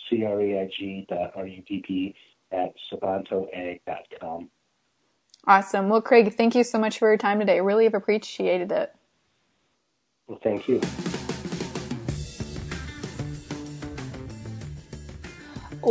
C-R-A-I-G 0.08 1.06
dot 1.08 1.32
R-U-P-P 1.34 2.14
at 2.52 2.72
sabantoag.com. 2.92 4.48
Awesome. 5.46 5.88
Well, 5.88 6.02
Craig, 6.02 6.34
thank 6.34 6.54
you 6.54 6.62
so 6.62 6.78
much 6.78 6.98
for 6.98 7.08
your 7.08 7.16
time 7.16 7.40
today. 7.40 7.60
Really 7.60 7.84
have 7.84 7.94
appreciated 7.94 8.70
it. 8.70 8.94
Well, 10.28 10.38
thank 10.42 10.68
you. 10.68 10.82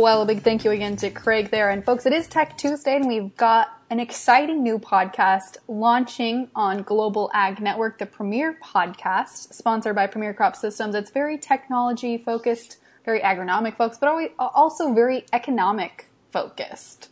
Well, 0.00 0.22
a 0.22 0.24
big 0.24 0.40
thank 0.40 0.64
you 0.64 0.70
again 0.70 0.96
to 0.96 1.10
Craig 1.10 1.50
there. 1.50 1.68
And 1.68 1.84
folks, 1.84 2.06
it 2.06 2.14
is 2.14 2.26
Tech 2.26 2.56
Tuesday 2.56 2.96
and 2.96 3.06
we've 3.06 3.36
got 3.36 3.68
an 3.90 4.00
exciting 4.00 4.62
new 4.62 4.78
podcast 4.78 5.58
launching 5.68 6.48
on 6.54 6.84
Global 6.84 7.30
Ag 7.34 7.60
Network, 7.60 7.98
the 7.98 8.06
premier 8.06 8.56
podcast 8.64 9.52
sponsored 9.52 9.94
by 9.94 10.06
Premier 10.06 10.32
Crop 10.32 10.56
Systems. 10.56 10.94
It's 10.94 11.10
very 11.10 11.36
technology 11.36 12.16
focused, 12.16 12.78
very 13.04 13.20
agronomic 13.20 13.76
folks, 13.76 13.98
but 13.98 14.32
also 14.38 14.94
very 14.94 15.26
economic 15.34 16.06
focused. 16.30 17.10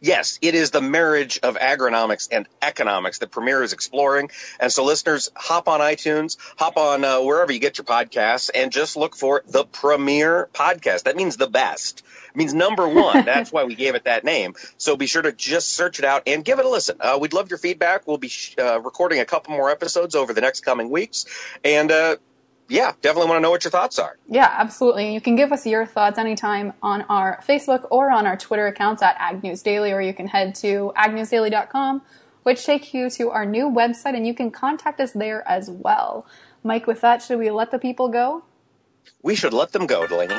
Yes, 0.00 0.38
it 0.42 0.54
is 0.54 0.70
the 0.70 0.80
marriage 0.80 1.40
of 1.42 1.56
agronomics 1.56 2.28
and 2.30 2.48
economics 2.60 3.18
that 3.18 3.30
Premier 3.30 3.62
is 3.62 3.72
exploring. 3.72 4.30
And 4.60 4.72
so, 4.72 4.84
listeners, 4.84 5.30
hop 5.34 5.68
on 5.68 5.80
iTunes, 5.80 6.36
hop 6.56 6.76
on 6.76 7.04
uh, 7.04 7.20
wherever 7.20 7.52
you 7.52 7.58
get 7.58 7.78
your 7.78 7.84
podcasts, 7.84 8.50
and 8.54 8.72
just 8.72 8.96
look 8.96 9.16
for 9.16 9.42
the 9.46 9.64
Premier 9.64 10.48
podcast. 10.52 11.04
That 11.04 11.16
means 11.16 11.36
the 11.36 11.48
best. 11.48 12.02
It 12.30 12.36
means 12.36 12.54
number 12.54 12.88
one. 12.88 13.24
That's 13.24 13.52
why 13.52 13.64
we 13.64 13.74
gave 13.74 13.94
it 13.94 14.04
that 14.04 14.24
name. 14.24 14.54
So 14.78 14.96
be 14.96 15.06
sure 15.06 15.22
to 15.22 15.32
just 15.32 15.70
search 15.70 15.98
it 15.98 16.04
out 16.04 16.22
and 16.26 16.44
give 16.44 16.58
it 16.58 16.64
a 16.64 16.68
listen. 16.68 16.96
Uh, 17.00 17.18
we'd 17.20 17.32
love 17.32 17.50
your 17.50 17.58
feedback. 17.58 18.06
We'll 18.06 18.18
be 18.18 18.30
uh, 18.58 18.80
recording 18.80 19.20
a 19.20 19.24
couple 19.24 19.54
more 19.54 19.70
episodes 19.70 20.14
over 20.14 20.32
the 20.32 20.40
next 20.40 20.60
coming 20.60 20.90
weeks, 20.90 21.26
and 21.64 21.90
uh, 21.90 22.16
yeah, 22.68 22.92
definitely 23.02 23.28
want 23.28 23.38
to 23.38 23.42
know 23.42 23.50
what 23.50 23.64
your 23.64 23.70
thoughts 23.70 23.98
are. 23.98 24.16
Yeah, 24.28 24.48
absolutely. 24.50 25.12
You 25.12 25.20
can 25.20 25.36
give 25.36 25.52
us 25.52 25.66
your 25.66 25.84
thoughts 25.84 26.18
anytime 26.18 26.72
on 26.82 27.02
our 27.02 27.40
Facebook 27.46 27.86
or 27.90 28.10
on 28.10 28.26
our 28.26 28.36
Twitter 28.36 28.66
accounts 28.66 29.02
at 29.02 29.16
Ag 29.18 29.42
News 29.42 29.62
Daily, 29.62 29.92
or 29.92 30.00
you 30.00 30.14
can 30.14 30.28
head 30.28 30.54
to 30.56 30.92
agnewsdaily.com, 30.96 32.02
which 32.44 32.64
takes 32.64 32.94
you 32.94 33.10
to 33.10 33.30
our 33.30 33.44
new 33.44 33.66
website, 33.66 34.16
and 34.16 34.26
you 34.26 34.34
can 34.34 34.50
contact 34.50 35.00
us 35.00 35.12
there 35.12 35.46
as 35.48 35.70
well. 35.70 36.26
Mike, 36.64 36.86
with 36.86 37.00
that, 37.00 37.22
should 37.22 37.38
we 37.38 37.50
let 37.50 37.70
the 37.70 37.78
people 37.78 38.08
go? 38.08 38.44
We 39.22 39.34
should 39.34 39.52
let 39.52 39.72
them 39.72 39.86
go, 39.86 40.06
Delaney. 40.06 40.38